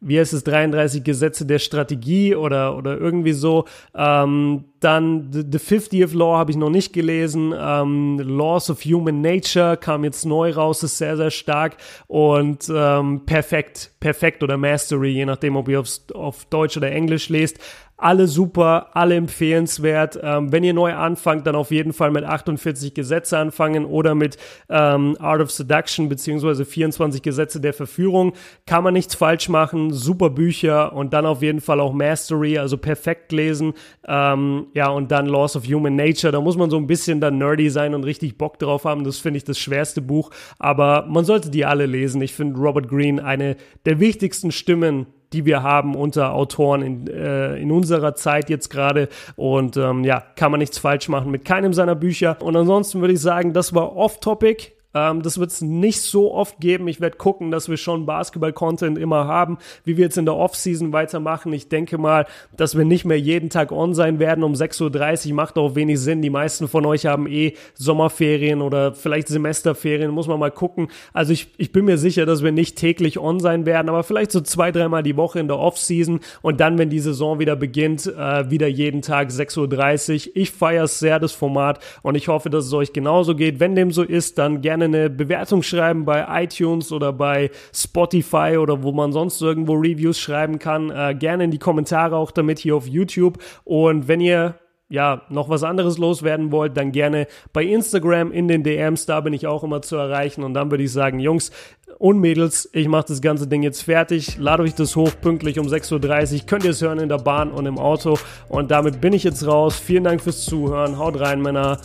wie 0.02 0.18
heißt 0.18 0.32
es, 0.32 0.44
33 0.44 1.04
Gesetze 1.04 1.46
der 1.46 1.60
Strategie 1.60 2.34
oder, 2.34 2.76
oder 2.76 2.98
irgendwie 2.98 3.32
so. 3.32 3.66
Ähm, 3.94 4.64
dann 4.80 5.30
The, 5.32 5.44
The 5.48 5.58
50th 5.58 6.16
Law 6.16 6.36
habe 6.36 6.50
ich 6.50 6.56
noch 6.56 6.70
nicht 6.70 6.92
gelesen. 6.92 7.54
Ähm, 7.56 8.18
Laws 8.18 8.68
of 8.68 8.84
Human 8.84 9.20
Nature 9.20 9.76
kam 9.76 10.02
jetzt 10.02 10.26
neu 10.26 10.52
raus, 10.52 10.82
ist 10.82 10.98
sehr, 10.98 11.16
sehr 11.16 11.30
stark. 11.30 11.76
Und 12.08 12.70
ähm, 12.74 13.22
Perfekt, 13.24 13.92
Perfekt 14.00 14.42
oder 14.42 14.56
Mastery, 14.56 15.10
je 15.10 15.24
nachdem, 15.24 15.56
ob 15.56 15.68
ihr 15.68 15.80
aufs, 15.80 16.04
auf 16.12 16.44
Deutsch 16.46 16.76
oder 16.76 16.90
Englisch 16.90 17.28
lest. 17.28 17.58
Alle 18.02 18.26
super, 18.26 18.88
alle 18.94 19.14
empfehlenswert. 19.14 20.18
Ähm, 20.20 20.50
wenn 20.50 20.64
ihr 20.64 20.74
neu 20.74 20.92
anfangt, 20.92 21.46
dann 21.46 21.54
auf 21.54 21.70
jeden 21.70 21.92
Fall 21.92 22.10
mit 22.10 22.24
48 22.24 22.94
Gesetze 22.94 23.38
anfangen 23.38 23.84
oder 23.84 24.16
mit 24.16 24.38
ähm, 24.68 25.16
Art 25.20 25.40
of 25.40 25.52
Seduction 25.52 26.08
beziehungsweise 26.08 26.64
24 26.64 27.22
Gesetze 27.22 27.60
der 27.60 27.72
Verführung. 27.72 28.32
Kann 28.66 28.82
man 28.82 28.94
nichts 28.94 29.14
falsch 29.14 29.48
machen. 29.48 29.92
Super 29.92 30.30
Bücher 30.30 30.92
und 30.94 31.12
dann 31.12 31.24
auf 31.26 31.42
jeden 31.42 31.60
Fall 31.60 31.78
auch 31.78 31.92
Mastery, 31.92 32.58
also 32.58 32.76
perfekt 32.76 33.30
lesen. 33.30 33.72
Ähm, 34.08 34.66
ja, 34.74 34.88
und 34.88 35.12
dann 35.12 35.26
Laws 35.26 35.54
of 35.54 35.64
Human 35.68 35.94
Nature. 35.94 36.32
Da 36.32 36.40
muss 36.40 36.56
man 36.56 36.70
so 36.70 36.78
ein 36.78 36.88
bisschen 36.88 37.20
dann 37.20 37.38
nerdy 37.38 37.70
sein 37.70 37.94
und 37.94 38.02
richtig 38.02 38.36
Bock 38.36 38.58
drauf 38.58 38.84
haben. 38.84 39.04
Das 39.04 39.18
finde 39.18 39.36
ich 39.36 39.44
das 39.44 39.60
schwerste 39.60 40.02
Buch. 40.02 40.30
Aber 40.58 41.06
man 41.08 41.24
sollte 41.24 41.50
die 41.50 41.64
alle 41.64 41.86
lesen. 41.86 42.20
Ich 42.20 42.34
finde 42.34 42.58
Robert 42.58 42.88
Greene 42.88 43.24
eine 43.24 43.54
der 43.84 44.00
wichtigsten 44.00 44.50
Stimmen 44.50 45.06
die 45.32 45.44
wir 45.44 45.62
haben 45.62 45.94
unter 45.94 46.34
Autoren 46.34 46.82
in, 46.82 47.06
äh, 47.06 47.56
in 47.56 47.70
unserer 47.70 48.14
Zeit 48.14 48.50
jetzt 48.50 48.70
gerade. 48.70 49.08
Und 49.36 49.76
ähm, 49.76 50.04
ja, 50.04 50.22
kann 50.36 50.50
man 50.50 50.58
nichts 50.58 50.78
falsch 50.78 51.08
machen 51.08 51.30
mit 51.30 51.44
keinem 51.44 51.72
seiner 51.72 51.94
Bücher. 51.94 52.36
Und 52.40 52.56
ansonsten 52.56 53.00
würde 53.00 53.14
ich 53.14 53.20
sagen, 53.20 53.52
das 53.52 53.74
war 53.74 53.96
off-topic. 53.96 54.72
Ähm, 54.94 55.22
das 55.22 55.38
wird 55.38 55.50
es 55.50 55.60
nicht 55.60 56.00
so 56.00 56.32
oft 56.32 56.60
geben. 56.60 56.88
Ich 56.88 57.00
werde 57.00 57.16
gucken, 57.16 57.50
dass 57.50 57.68
wir 57.68 57.76
schon 57.76 58.06
Basketball-Content 58.06 58.98
immer 58.98 59.26
haben, 59.26 59.58
wie 59.84 59.96
wir 59.96 60.04
jetzt 60.04 60.18
in 60.18 60.24
der 60.24 60.36
Offseason 60.36 60.92
weitermachen. 60.92 61.52
Ich 61.52 61.68
denke 61.68 61.98
mal, 61.98 62.26
dass 62.56 62.76
wir 62.76 62.84
nicht 62.84 63.04
mehr 63.04 63.18
jeden 63.18 63.50
Tag 63.50 63.72
on 63.72 63.94
sein 63.94 64.18
werden 64.18 64.44
um 64.44 64.52
6.30 64.52 65.28
Uhr. 65.28 65.34
Macht 65.34 65.58
auch 65.58 65.74
wenig 65.74 66.00
Sinn. 66.00 66.22
Die 66.22 66.30
meisten 66.30 66.68
von 66.68 66.84
euch 66.86 67.06
haben 67.06 67.26
eh 67.26 67.54
Sommerferien 67.74 68.60
oder 68.60 68.94
vielleicht 68.94 69.28
Semesterferien. 69.28 70.10
Muss 70.10 70.28
man 70.28 70.38
mal 70.38 70.50
gucken. 70.50 70.88
Also 71.12 71.32
ich, 71.32 71.48
ich 71.56 71.72
bin 71.72 71.84
mir 71.84 71.98
sicher, 71.98 72.26
dass 72.26 72.42
wir 72.42 72.52
nicht 72.52 72.76
täglich 72.76 73.18
on 73.18 73.40
sein 73.40 73.66
werden, 73.66 73.88
aber 73.88 74.02
vielleicht 74.02 74.32
so 74.32 74.40
zwei, 74.40 74.72
dreimal 74.72 75.02
die 75.02 75.16
Woche 75.16 75.40
in 75.40 75.48
der 75.48 75.58
Offseason 75.58 76.20
und 76.42 76.60
dann, 76.60 76.78
wenn 76.78 76.90
die 76.90 77.00
Saison 77.00 77.38
wieder 77.38 77.56
beginnt, 77.56 78.06
äh, 78.06 78.50
wieder 78.50 78.66
jeden 78.66 79.02
Tag 79.02 79.30
6.30 79.30 80.28
Uhr. 80.28 80.36
Ich 80.36 80.50
feiere 80.50 80.86
sehr, 80.86 81.18
das 81.18 81.32
Format 81.32 81.80
und 82.02 82.14
ich 82.14 82.28
hoffe, 82.28 82.50
dass 82.50 82.66
es 82.66 82.72
euch 82.72 82.92
genauso 82.92 83.34
geht. 83.34 83.60
Wenn 83.60 83.74
dem 83.74 83.90
so 83.90 84.02
ist, 84.02 84.38
dann 84.38 84.60
gerne 84.60 84.81
gerne 84.82 84.96
eine 84.96 85.10
Bewertung 85.10 85.62
schreiben 85.62 86.04
bei 86.04 86.44
iTunes 86.44 86.92
oder 86.92 87.12
bei 87.12 87.50
Spotify 87.74 88.56
oder 88.58 88.82
wo 88.82 88.92
man 88.92 89.12
sonst 89.12 89.40
irgendwo 89.40 89.74
Reviews 89.74 90.18
schreiben 90.18 90.58
kann. 90.58 90.90
Äh, 90.90 91.14
gerne 91.18 91.44
in 91.44 91.50
die 91.50 91.58
Kommentare 91.58 92.16
auch 92.16 92.30
damit 92.30 92.58
hier 92.58 92.76
auf 92.76 92.86
YouTube. 92.86 93.38
Und 93.64 94.08
wenn 94.08 94.20
ihr 94.20 94.56
ja, 94.88 95.22
noch 95.30 95.48
was 95.48 95.62
anderes 95.62 95.96
loswerden 95.96 96.52
wollt, 96.52 96.76
dann 96.76 96.92
gerne 96.92 97.26
bei 97.54 97.64
Instagram 97.64 98.30
in 98.30 98.46
den 98.46 98.62
DMs, 98.62 99.06
da 99.06 99.20
bin 99.20 99.32
ich 99.32 99.46
auch 99.46 99.64
immer 99.64 99.80
zu 99.80 99.96
erreichen 99.96 100.42
und 100.42 100.52
dann 100.52 100.70
würde 100.70 100.84
ich 100.84 100.92
sagen, 100.92 101.18
Jungs 101.18 101.50
und 101.96 102.18
Mädels, 102.18 102.68
ich 102.74 102.88
mache 102.88 103.06
das 103.08 103.22
ganze 103.22 103.46
Ding 103.46 103.62
jetzt 103.62 103.84
fertig, 103.84 104.36
lade 104.36 104.64
euch 104.64 104.74
das 104.74 104.94
hoch, 104.94 105.10
pünktlich 105.22 105.58
um 105.58 105.66
6.30 105.66 106.40
Uhr, 106.40 106.46
könnt 106.46 106.64
ihr 106.64 106.72
es 106.72 106.82
hören 106.82 106.98
in 106.98 107.08
der 107.08 107.16
Bahn 107.16 107.52
und 107.52 107.64
im 107.64 107.78
Auto 107.78 108.18
und 108.50 108.70
damit 108.70 109.00
bin 109.00 109.14
ich 109.14 109.24
jetzt 109.24 109.46
raus. 109.46 109.80
Vielen 109.82 110.04
Dank 110.04 110.20
fürs 110.20 110.44
Zuhören, 110.44 110.98
haut 110.98 111.18
rein, 111.18 111.40
Männer, 111.40 111.80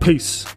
Peace. 0.00 0.44